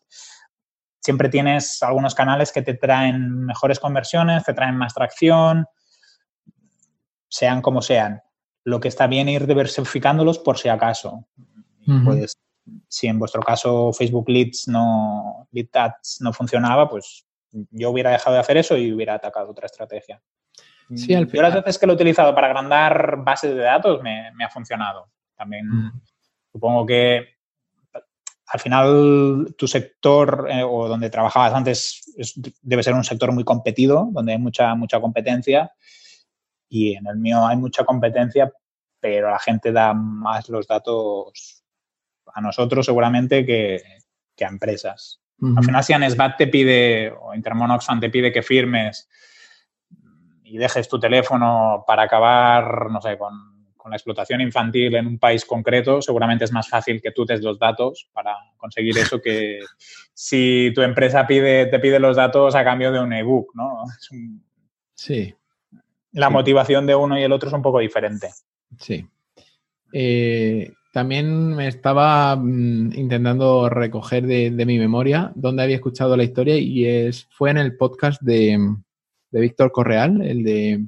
[1.05, 5.66] siempre tienes algunos canales que te traen mejores conversiones, te traen más tracción,
[7.28, 8.22] sean como sean.
[8.64, 11.26] Lo que está bien es ir diversificándolos por si acaso.
[12.05, 12.38] Pues,
[12.88, 18.34] si en vuestro caso Facebook Leads no, Lead Ads no funcionaba, pues yo hubiera dejado
[18.34, 20.22] de hacer eso y hubiera atacado otra estrategia.
[20.94, 21.36] Sí, al final.
[21.36, 25.11] Yo las veces que lo he utilizado para agrandar bases de datos me, ha funcionado.
[25.36, 26.00] También mm.
[26.52, 27.34] supongo que
[28.47, 32.03] al final tu sector eh, o donde trabajabas antes
[32.62, 35.72] debe ser un sector muy competido, donde hay mucha, mucha competencia.
[36.68, 38.53] Y en el mío hay mucha competencia,
[39.01, 41.62] pero la gente da más los datos
[42.34, 43.82] a nosotros seguramente que,
[44.45, 45.20] a empresas.
[45.57, 49.09] Al final, si Anesbat te pide, o Intermonoxan te pide que firmes
[50.42, 53.53] y dejes tu teléfono para acabar, no sé, con,
[53.91, 57.59] la explotación infantil en un país concreto, seguramente es más fácil que tú des los
[57.59, 59.61] datos para conseguir eso que
[60.14, 63.85] si tu empresa pide, te pide los datos a cambio de un ebook, ¿no?
[64.95, 65.35] sí.
[66.12, 68.30] La motivación de uno y el otro es un poco diferente.
[68.78, 69.05] Sí.
[69.93, 76.22] Eh, también me estaba mm, intentando recoger de, de, mi memoria dónde había escuchado la
[76.22, 78.57] historia y es, fue en el podcast de,
[79.35, 80.87] de Víctor Correal, el de...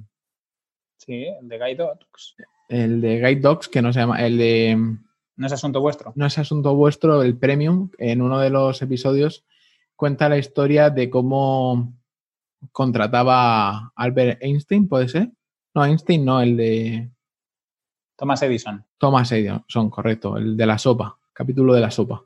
[0.99, 2.36] Sí, el de Guide Dogs.
[2.68, 4.96] El de Guide Dogs, que no se llama, el de...
[5.36, 6.12] No es asunto vuestro.
[6.16, 9.44] No es asunto vuestro, el Premium, en uno de los episodios
[9.96, 11.94] cuenta la historia de cómo
[12.70, 15.30] contrataba a Albert Einstein, ¿puede ser?
[15.74, 17.10] No, Einstein no, el de...
[18.16, 18.84] Thomas Edison.
[18.98, 22.24] Thomas Edison, correcto, el de la sopa, capítulo de la sopa.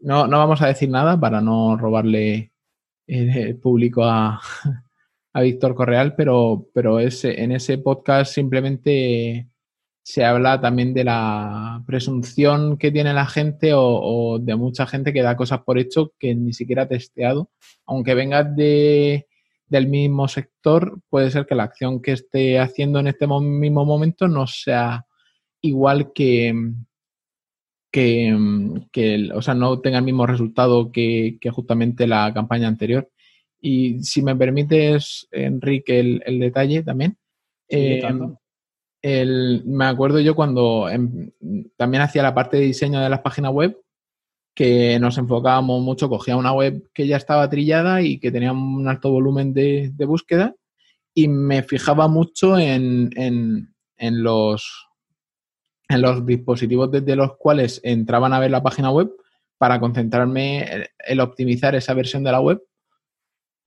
[0.00, 2.52] No, no vamos a decir nada para no robarle
[3.06, 4.40] el público a,
[5.36, 9.46] a Víctor Correal, pero, pero ese, en ese podcast simplemente
[10.02, 15.20] se habla también de la presunción que tiene la gente o, de mucha gente que
[15.20, 17.50] da cosas por hecho que ni siquiera ha testeado.
[17.84, 19.26] Aunque vengas de,
[19.66, 24.28] del mismo sector, puede ser que la acción que esté haciendo en este mismo momento
[24.28, 25.04] no sea
[25.60, 26.54] igual que,
[27.92, 33.10] que, o sea, no tenga el mismo resultado que, que justamente la campaña anterior.
[33.68, 37.18] Y si me permites, Enrique, el, detalle también.
[37.68, 38.00] Eh,
[39.64, 41.32] me acuerdo yo cuando em,
[41.76, 43.76] también hacía la parte de diseño de las páginas web,
[44.54, 48.86] que nos enfocábamos mucho, cogía una web que ya estaba trillada y que tenía un
[48.86, 50.54] alto volumen de, búsqueda
[51.12, 53.10] y me fijaba mucho en,
[53.98, 54.86] los,
[55.88, 59.10] en los dispositivos desde los cuales entraban a ver la página web
[59.58, 62.62] para concentrarme en optimizar esa versión de la web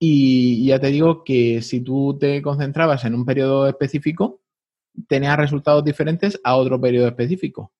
[0.00, 4.40] y ya te digo que si tú te concentrabas en un periodo específico,
[5.08, 7.72] tenías resultados diferentes a otro periodo específico.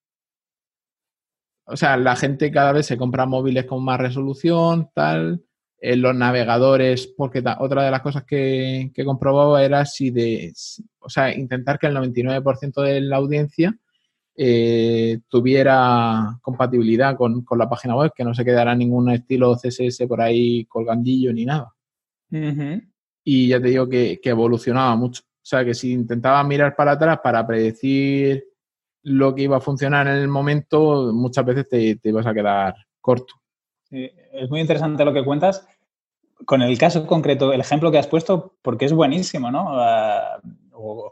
[1.66, 5.44] o sea, la gente cada vez se compra móviles con más resolución, tal.
[5.82, 10.52] En los navegadores, porque otra de las cosas que, que comprobaba era si de,
[11.00, 13.78] o sea, intentar que el 99% de la audiencia
[14.36, 20.20] eh, tuviera compatibilidad con, la página web, que no se quedara ningún estilo CSS por
[20.20, 21.74] ahí colgandillo ni nada.
[23.24, 25.22] Y ya te digo que, evolucionaba mucho.
[25.22, 28.44] O sea, que si intentaba mirar para atrás para predecir
[29.02, 32.74] lo que iba a funcionar en el momento, muchas veces te, te ibas a quedar
[33.00, 33.34] corto.
[33.90, 35.66] es muy interesante lo que cuentas.
[36.46, 39.76] Con el caso concreto, el ejemplo que has puesto, porque es buenísimo, ¿no?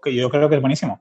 [0.03, 1.01] Que yo creo que es buenísimo.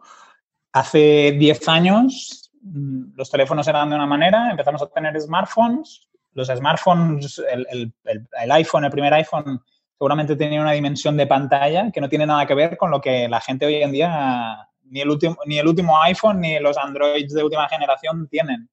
[0.74, 6.08] Hace 10 años mm, los teléfonos eran de una manera, empezamos a tener smartphones.
[6.34, 9.62] Los smartphones, el, el iPhone, el primer iPhone,
[9.98, 13.28] seguramente tenía una dimensión de pantalla que no tiene nada que ver con lo que
[13.28, 17.34] la gente hoy en día, ni el último, ni el último iPhone ni los Androids
[17.34, 18.70] de última generación tienen.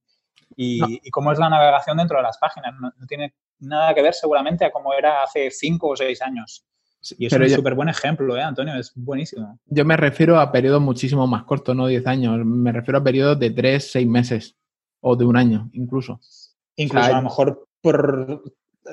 [0.57, 2.75] Y, cómo es la navegación dentro de las páginas.
[2.79, 6.65] No, tiene nada que ver seguramente a cómo era hace cinco o seis años.
[7.19, 8.75] Y es un súper buen ejemplo, ¿eh, Antonio?
[8.77, 9.59] Es buenísimo.
[9.67, 12.39] Yo me refiero a periodos muchísimo más cortos, no 10 años.
[12.45, 14.57] Me refiero a periodos de 3, 6 meses
[15.01, 16.21] o de un año, incluso.
[16.77, 18.43] Incluso a lo mejor por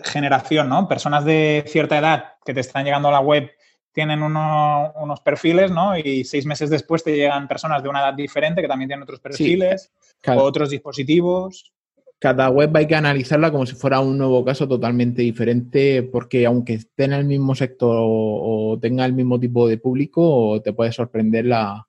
[0.04, 0.88] generación, ¿no?
[0.88, 3.52] Personas de cierta edad que te están llegando a la web
[3.92, 5.98] tienen unos perfiles, ¿no?
[5.98, 9.20] Y seis meses después te llegan personas de una edad diferente que también tienen otros
[9.20, 9.92] perfiles,
[10.26, 11.74] otros dispositivos.
[12.18, 16.76] Cada web hay que analizarla como si fuera un nuevo caso totalmente diferente, porque aunque
[16.76, 21.46] esté en el mismo sector o, tenga el mismo tipo de público, te puede sorprender
[21.46, 21.88] la.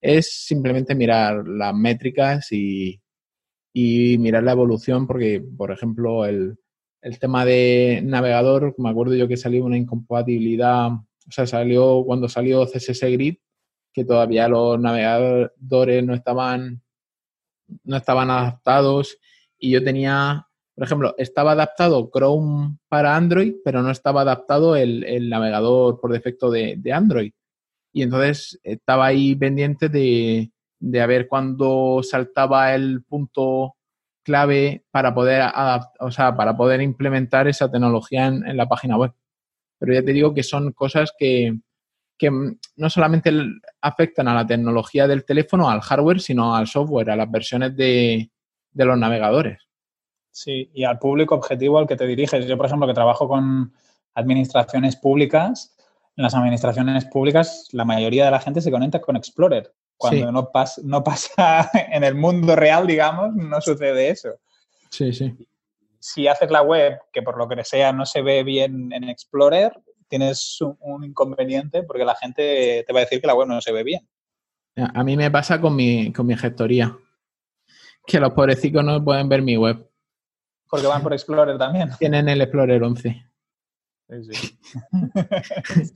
[0.00, 3.00] Es simplemente mirar las métricas y,
[3.72, 6.58] y mirar la evolución, porque, por ejemplo, el,
[7.04, 12.30] el tema de navegador, me acuerdo yo que salió una incompatibilidad, o sea, salió cuando
[12.30, 13.36] salió CSS Grid,
[13.92, 16.82] que todavía los navegadores no estaban,
[17.84, 19.18] no estaban adaptados
[19.58, 25.28] y yo tenía, por ejemplo, estaba adaptado Chrome para Android, pero no estaba adaptado el,
[25.28, 27.32] navegador por defecto de, Android.
[27.92, 30.50] Y entonces estaba ahí pendiente de,
[30.80, 33.73] de a ver cuándo saltaba el punto
[34.24, 35.44] clave para poder
[36.00, 39.12] o sea, para poder implementar esa tecnología en, la página web.
[39.78, 41.56] Pero ya te digo que son cosas que,
[42.76, 43.30] no solamente
[43.82, 48.30] afectan a la tecnología del teléfono, al hardware, sino al software, a las versiones de,
[48.72, 49.58] de los navegadores.
[50.30, 52.46] Sí, y al público objetivo al que te diriges.
[52.46, 53.72] Yo, por ejemplo, que trabajo con
[54.14, 55.76] administraciones públicas,
[56.16, 59.72] en las administraciones públicas la mayoría de la gente se conecta con Explorer.
[60.08, 60.50] Cuando no,
[60.82, 64.30] no pasa en el mundo real, digamos, no sucede eso.
[64.90, 65.34] Sí, sí.
[65.98, 69.72] Si haces la web que por lo que sea no se ve bien en Explorer,
[70.08, 73.72] tienes un, inconveniente porque la gente te va a decir que la web no se
[73.72, 74.06] ve bien.
[74.76, 76.96] A mí me pasa con mi, con mi gestoría,
[78.06, 79.88] que los pobrecitos no pueden ver mi web.
[80.68, 81.90] Porque van por Explorer también.
[81.98, 83.26] Tienen el Explorer 11.
[84.08, 84.58] Sí, sí.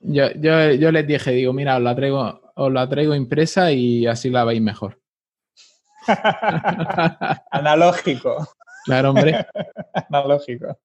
[0.00, 4.06] yo, yo, yo les dije, digo, mira, os la traigo, os la traigo impresa y
[4.06, 4.98] así la veis mejor.
[7.50, 8.48] Analógico.
[8.84, 9.46] Claro, hombre.
[10.08, 10.78] Analógico.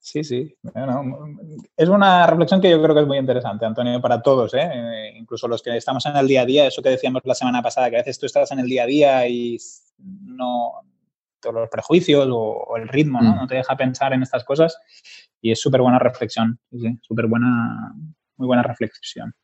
[0.00, 0.56] Sí, sí.
[1.76, 4.68] es una reflexión que yo creo que es muy interesante, Antonio, para todos, ¿eh?
[4.72, 5.12] ¿eh?
[5.16, 7.88] incluso los que estamos en el día a día, eso que decíamos la semana pasada,
[7.90, 9.56] que a veces tú estás en el día a día y
[9.98, 10.72] no
[11.38, 13.34] todos los prejuicios o, el ritmo, ¿no?
[13.34, 13.36] Mm.
[13.36, 13.46] ¿no?
[13.46, 14.78] te deja pensar en estas cosas
[15.40, 17.92] y es súper buena reflexión, sí, buena,
[18.36, 19.34] muy buena reflexión.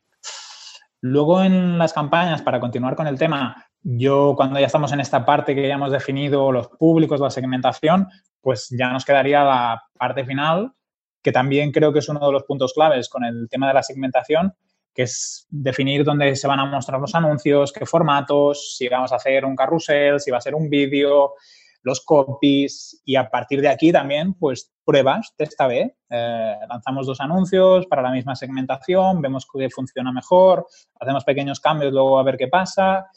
[1.01, 5.25] Luego en las campañas, para continuar con el tema, yo cuando ya estamos en esta
[5.25, 8.07] parte que ya hemos definido los públicos, la segmentación,
[8.41, 10.73] pues ya nos quedaría la parte final,
[11.21, 13.83] que también creo que es uno de los puntos claves con el tema de la
[13.83, 14.53] segmentación,
[14.93, 19.17] que es definir dónde se van a mostrar los anuncios, qué formatos, si vamos a
[19.17, 21.33] hacer un carrusel, si va a ser un vídeo,
[21.81, 25.95] los copies y a partir de aquí también, pues pruebas, testa B.
[26.09, 30.67] Eh, lanzamos dos anuncios para la misma segmentación, vemos que funciona mejor,
[30.99, 33.07] hacemos pequeños cambios, luego a ver qué pasa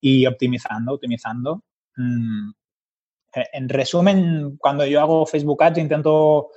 [0.00, 1.62] y optimizando, optimizando.
[1.96, 2.50] Mm,
[3.34, 6.48] eh, en resumen, cuando yo hago Facebook Ads intento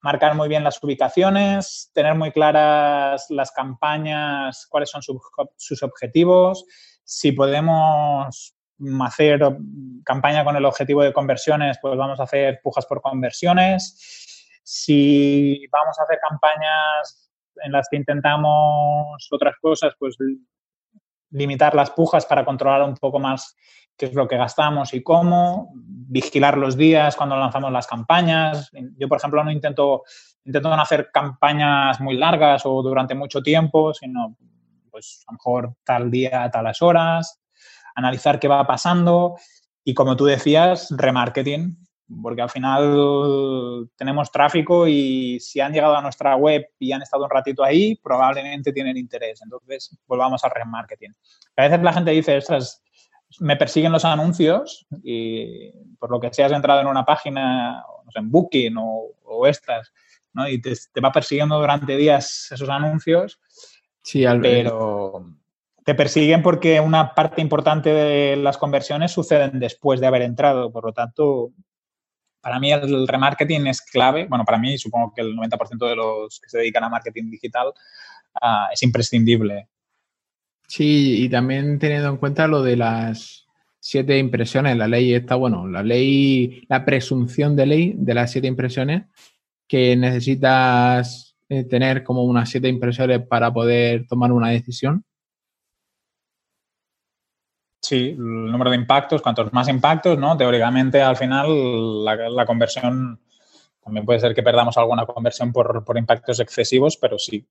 [0.00, 6.64] marcar muy bien las ubicaciones, tener muy claras las campañas, cuáles son sus objetivos.
[7.04, 8.54] Si podemos
[9.04, 9.40] hacer
[10.04, 14.60] campaña con el objetivo de conversiones, pues vamos a hacer pujas por conversiones.
[14.62, 17.30] Si vamos a hacer campañas
[17.62, 20.16] en las que intentamos otras cosas, pues
[21.30, 23.56] limitar las pujas para controlar un poco más
[23.96, 28.70] qué es lo que gastamos y cómo, vigilar los días cuando lanzamos las campañas.
[28.96, 30.04] Yo, por ejemplo, no intento,
[30.44, 34.36] intento no hacer campañas muy largas o durante mucho tiempo, sino
[34.90, 37.40] pues a lo mejor tal día, a talas horas
[37.98, 39.36] analizar qué va pasando
[39.84, 41.76] Y como tú decías, remarketing,
[42.22, 47.24] porque al final tenemos tráfico y si han llegado a nuestra web y han estado
[47.24, 49.40] un ratito ahí, probablemente tienen interés.
[49.42, 51.14] Entonces, volvamos al remarketing.
[51.56, 52.82] A veces la gente dice, estas
[53.40, 58.10] me persiguen los anuncios y por lo que sea has entrado en una página, no
[58.10, 59.92] sé, en Booking o, o estas,
[60.32, 60.48] ¿no?
[60.48, 63.38] Y te, te, va persiguiendo durante días esos anuncios.
[64.02, 65.26] Sí, al pero
[65.84, 70.70] te persiguen porque una parte importante de las conversiones suceden después de haber entrado.
[70.70, 71.52] Por lo tanto,
[72.40, 74.26] para mí el remarketing es clave.
[74.26, 77.68] Bueno, para mí supongo que el 90% de los que se dedican a marketing digital
[77.68, 79.68] uh, es imprescindible.
[80.66, 83.46] Sí, y también teniendo en cuenta lo de las
[83.80, 88.46] siete impresiones, la ley está, bueno, la ley, la presunción de ley de las siete
[88.46, 89.06] impresiones,
[89.66, 95.04] que necesitas eh, tener como unas siete impresiones para poder tomar una decisión.
[97.80, 100.36] Sí, el número de impactos, cuantos más impactos, ¿no?
[100.36, 103.20] Teóricamente, al final, la, la conversión,
[103.82, 107.46] también puede ser que perdamos alguna conversión por, por impactos excesivos, pero sí,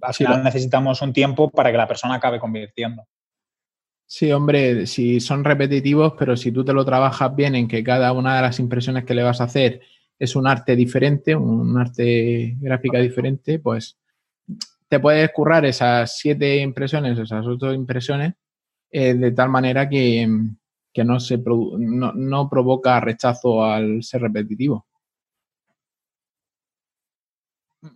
[0.00, 3.04] al final sí, necesitamos un tiempo para que la persona acabe convirtiendo.
[4.06, 8.12] Sí, hombre, si son repetitivos, pero si tú te lo trabajas bien en que cada
[8.12, 9.82] una de las impresiones que le vas a hacer
[10.18, 13.98] es un arte diferente, un arte gráfica diferente, pues
[14.88, 18.32] te puedes currar esas siete impresiones, esas ocho impresiones,
[18.90, 20.28] eh, de tal manera que,
[20.92, 24.86] que no, se no, no provoca rechazo al ser repetitivo.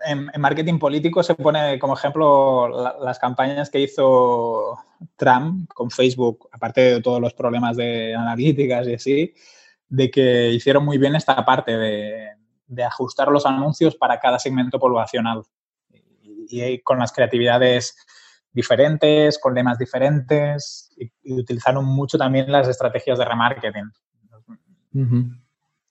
[0.07, 4.79] En, marketing político se pone como ejemplo la, las campañas que hizo
[5.17, 9.35] Trump con Facebook, aparte de todos los problemas de analíticas y así,
[9.89, 12.29] de que hicieron muy bien esta parte de,
[12.73, 15.43] de ajustar los anuncios para cada segmento poblacional.
[16.49, 17.97] Y, con las creatividades
[18.53, 23.91] diferentes, con lemas diferentes y, y utilizaron mucho también las estrategias de remarketing.
[24.95, 25.43] Uh -huh.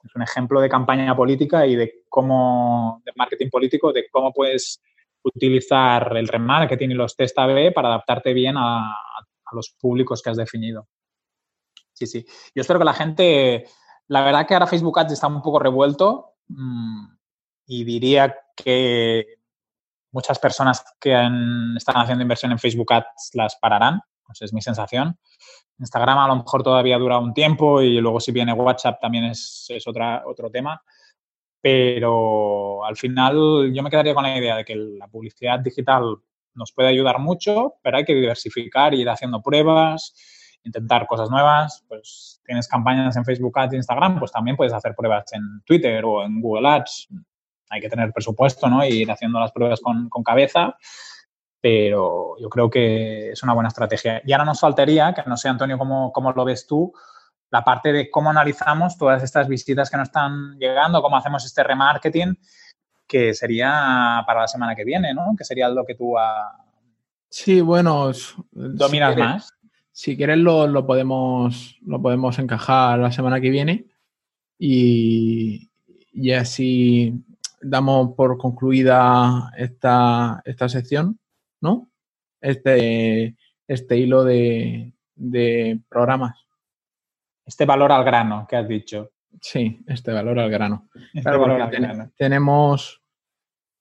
[0.03, 4.81] Es un ejemplo de campaña política y de cómo, de marketing político, de cómo puedes
[5.23, 10.29] utilizar el remarketing y los test A-B para adaptarte bien a, a, los públicos que
[10.29, 10.87] has definido.
[11.93, 12.25] Sí, sí.
[12.55, 13.65] Yo espero que la gente,
[14.07, 17.05] la verdad que ahora Facebook Ads está un poco revuelto mmm,
[17.67, 19.40] y diría que
[20.11, 21.11] muchas personas que
[21.77, 25.17] están haciendo inversión en Facebook Ads las pararán, pues es mi sensación.
[25.79, 29.65] Instagram a lo mejor todavía dura un tiempo y luego si viene WhatsApp también es,
[29.69, 30.81] es otra, otro tema.
[31.61, 36.17] Pero al final yo me quedaría con la idea de que la publicidad digital
[36.53, 40.13] nos puede ayudar mucho, pero hay que diversificar, ir haciendo pruebas,
[40.63, 41.83] intentar cosas nuevas.
[41.87, 46.23] Pues tienes campañas en Facebook Ads Instagram, pues también puedes hacer pruebas en Twitter o
[46.23, 47.09] en Google Ads.
[47.71, 48.85] Hay que tener presupuesto, ¿no?
[48.85, 50.77] Y ir haciendo las pruebas con, con cabeza
[51.61, 54.21] pero yo creo que es una buena estrategia.
[54.25, 56.91] Y ahora nos faltaría, que no sé, Antonio, cómo, cómo lo ves tú,
[57.51, 61.63] la parte de cómo analizamos todas estas visitas que nos están llegando, cómo hacemos este
[61.63, 62.37] remarketing,
[63.05, 65.35] que sería para la semana que viene, ¿no?
[65.37, 66.65] Que sería lo que tú a...
[67.29, 68.11] Sí, bueno...
[68.51, 69.53] Dominas si quieres, más.
[69.91, 73.85] Si quieres lo, lo, podemos, lo podemos encajar la semana que viene
[74.57, 75.69] y,
[76.11, 77.21] y así
[77.61, 81.19] damos por concluida esta, esta sección
[81.61, 81.89] ¿no?
[82.41, 83.37] Este,
[83.67, 86.37] este hilo de, de programas.
[87.45, 89.11] Este valor al grano que has dicho.
[89.39, 90.89] Sí, este valor al grano.
[91.13, 92.11] Este claro, valor al ten, grano.
[92.17, 93.01] Tenemos,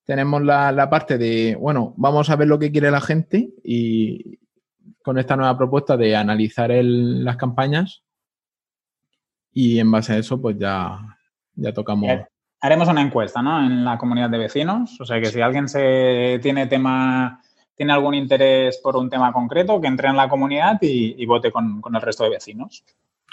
[0.04, 4.38] tenemos la, la, parte de, bueno, vamos a ver lo que quiere la gente y
[5.02, 8.04] con esta nueva propuesta de analizar el, las campañas
[9.52, 11.18] y en base a eso pues ya,
[11.54, 12.10] ya tocamos.
[12.60, 13.64] Haremos una encuesta, ¿no?
[13.64, 15.00] En la comunidad de vecinos.
[15.00, 17.40] O sea que si alguien se tiene tema
[17.80, 21.50] tiene algún interés por un tema concreto, que entre en la comunidad y, y vote
[21.50, 22.84] con, con, el resto de vecinos.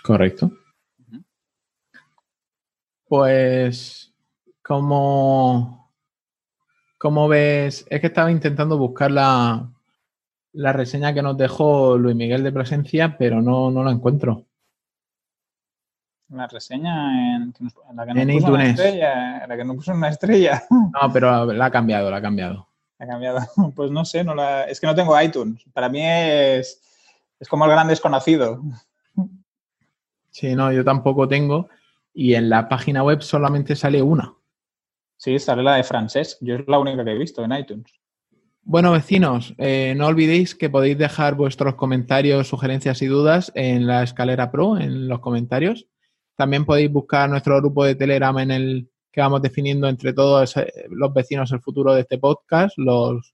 [0.01, 0.45] Correcto.
[0.45, 1.23] Uh -huh.
[3.09, 4.13] Pues,
[4.63, 5.91] ¿cómo,
[6.97, 7.85] ¿cómo ves?
[7.89, 9.69] Es que estaba intentando buscar la,
[10.53, 14.46] la reseña que nos dejó Luis Miguel de Presencia, pero no, no la encuentro.
[16.29, 19.75] La reseña en, en la que nos en puso una estrella, en la que nos
[19.77, 20.63] puso una estrella.
[20.69, 22.67] No, pero la ha cambiado, la ha cambiado.
[22.99, 23.39] Ha cambiado.
[23.75, 24.63] Pues no sé, no la...
[24.63, 25.63] es que no tengo iTunes.
[25.73, 26.81] Para mí es,
[27.39, 28.61] es como el gran desconocido.
[30.31, 31.69] Sí, no, yo tampoco tengo.
[32.13, 34.33] Y en la página web solamente sale una.
[35.17, 36.37] Sí, sale la de Francesc.
[36.41, 37.91] Yo es la única que he visto en iTunes.
[38.63, 44.03] Bueno, vecinos, eh, no olvidéis que podéis dejar vuestros comentarios, sugerencias y dudas en la
[44.03, 45.87] escalera Pro, en los comentarios.
[46.37, 50.71] También podéis buscar nuestro grupo de Telegram en el que vamos definiendo entre todos eh,
[50.89, 53.33] los vecinos el futuro de este podcast, los,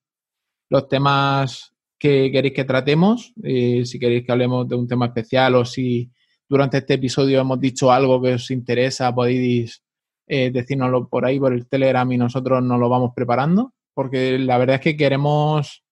[0.70, 5.56] los temas que queréis que tratemos, y si queréis que hablemos de un tema especial
[5.56, 6.10] o si
[6.48, 9.84] durante este episodio hemos dicho algo que os interesa, podéis
[10.26, 14.58] eh, decírnoslo por ahí, por el Telegram y nosotros nos lo vamos preparando, porque la
[14.58, 15.84] verdad es que queremos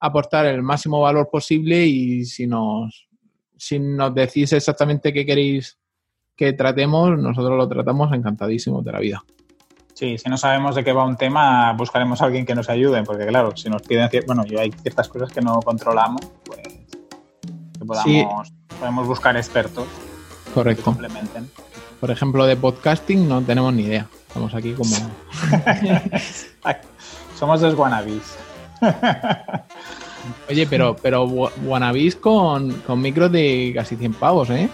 [0.00, 3.08] aportar el máximo valor posible y si nos,
[3.56, 5.78] si nos decís exactamente qué queréis
[6.36, 9.24] que tratemos, nosotros lo tratamos encantadísimos de la vida.
[9.94, 13.02] Sí, si no sabemos de qué va un tema, buscaremos a alguien que nos ayude,
[13.02, 16.60] porque claro, si nos piden, bueno, yo hay ciertas cosas que no controlamos, pues
[17.78, 19.86] que podamos, podemos buscar expertos
[20.52, 20.82] Correcto.
[20.82, 21.50] que complementen.
[21.98, 24.06] Por ejemplo, de podcasting no tenemos ni idea.
[24.28, 24.94] Estamos aquí como...
[27.38, 28.36] Somos dos wannabes.
[30.50, 34.68] Oye, pero, pero wannabes con, con micros de casi 100 pavos, ¿eh?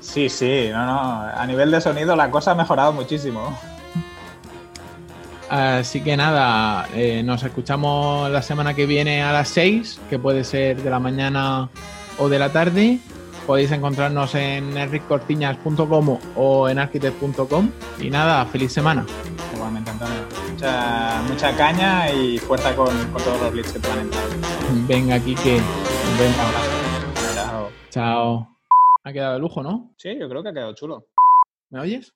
[0.00, 1.22] Sí, sí, no, no.
[1.34, 3.56] A nivel de sonido la cosa ha mejorado muchísimo.
[5.48, 10.44] Así que nada, eh, nos escuchamos la semana que viene a las 6, que puede
[10.44, 11.70] ser de la mañana
[12.18, 12.98] o de la tarde.
[13.46, 17.70] Podéis encontrarnos en enriccortiñas.com o en architect.com.
[17.98, 19.06] Y nada, feliz semana.
[19.54, 20.20] Igualmente, Antonio.
[20.52, 24.24] Mucha, mucha caña y fuerza con, con todos los leads que te van a entrar.
[24.86, 25.32] Venga, que.
[25.34, 27.34] Un abrazo.
[27.34, 27.70] Chao.
[27.90, 28.57] Chao.
[29.04, 29.94] Ha quedado de lujo, ¿no?
[29.96, 31.08] Sí, yo creo que ha quedado chulo.
[31.70, 32.12] ¿Me oyes?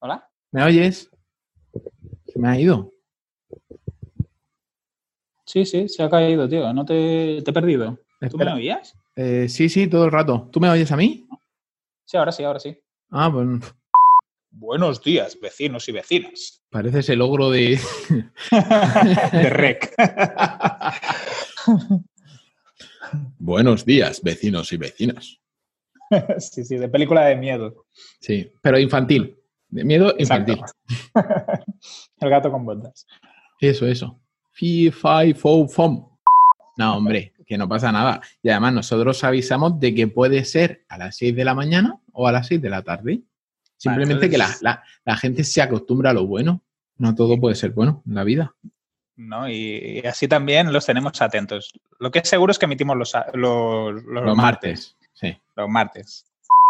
[0.00, 0.26] ¿Hola?
[0.52, 1.10] ¿Me oyes?
[2.26, 2.90] Se me ha ido.
[5.44, 6.72] Sí, sí, se ha caído, tío.
[6.72, 7.98] No te, te he perdido.
[8.20, 8.54] ¿Tú Espera.
[8.54, 8.96] me oías?
[9.16, 10.48] Eh, sí, sí, todo el rato.
[10.52, 11.26] ¿Tú me oyes a mí?
[12.04, 12.78] Sí, ahora sí, ahora sí.
[13.10, 13.74] Ah, pues
[14.54, 16.62] Buenos días, vecinos y vecinas.
[16.70, 17.78] parece ese logro de.
[19.32, 19.94] De rec.
[23.38, 25.38] Buenos días, vecinos y vecinas.
[26.38, 27.86] Sí, sí, de película de miedo.
[28.20, 29.36] Sí, pero infantil.
[29.68, 30.60] De miedo infantil.
[32.20, 33.06] El gato con botas.
[33.60, 34.20] Eso, eso.
[34.50, 36.08] Fi, fi, fo, fom.
[36.76, 38.20] No, hombre, que no pasa nada.
[38.42, 42.28] Y además nosotros avisamos de que puede ser a las 6 de la mañana o
[42.28, 43.20] a las 6 de la tarde.
[43.76, 46.62] Simplemente que la, la- la gente se acostumbra a lo bueno.
[46.98, 48.54] No todo puede ser bueno en la vida.
[49.16, 49.48] ¿no?
[49.48, 51.72] Y, y así también los tenemos atentos.
[51.98, 54.36] Lo que es seguro es que emitimos los, a- los, los Los martes.
[54.36, 54.96] martes.
[55.22, 55.36] Sí.
[55.56, 56.26] Los martes.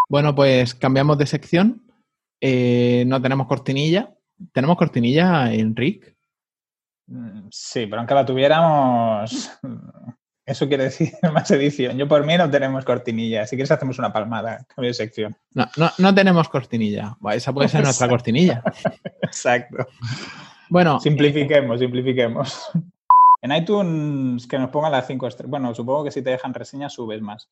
[0.08, 1.82] Bueno, pues cambiamos de sección.
[2.40, 4.14] Eh, no tenemos cortinilla.
[4.52, 6.14] ¿Tenemos cortinilla, Enric?
[7.06, 9.50] Mm, Sí, pero aunque la tuviéramos,
[10.46, 11.96] eso quiere decir más edición.
[11.96, 13.46] Yo por mí no tenemos cortinilla.
[13.46, 15.36] Si quieres hacemos una palmada, cambio de sección.
[15.54, 17.16] No, no, no tenemos cortinilla.
[17.32, 18.62] Esa puede ser nuestra cortinilla.
[19.22, 19.86] Exacto.
[20.68, 22.70] Bueno, Simplifiquemos, simplifiquemos.
[23.42, 25.50] En iTunes que nos pongan las cinco estrellas.
[25.50, 27.48] Bueno, supongo que si te dejan reseñas subes más.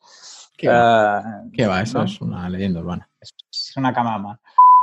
[0.56, 1.18] ¿qué va?
[1.18, 1.82] Ah, ¿Qué va?
[1.82, 2.04] Eso ¿no?
[2.04, 3.08] es una leyenda urbana.
[3.20, 4.40] Es una camama.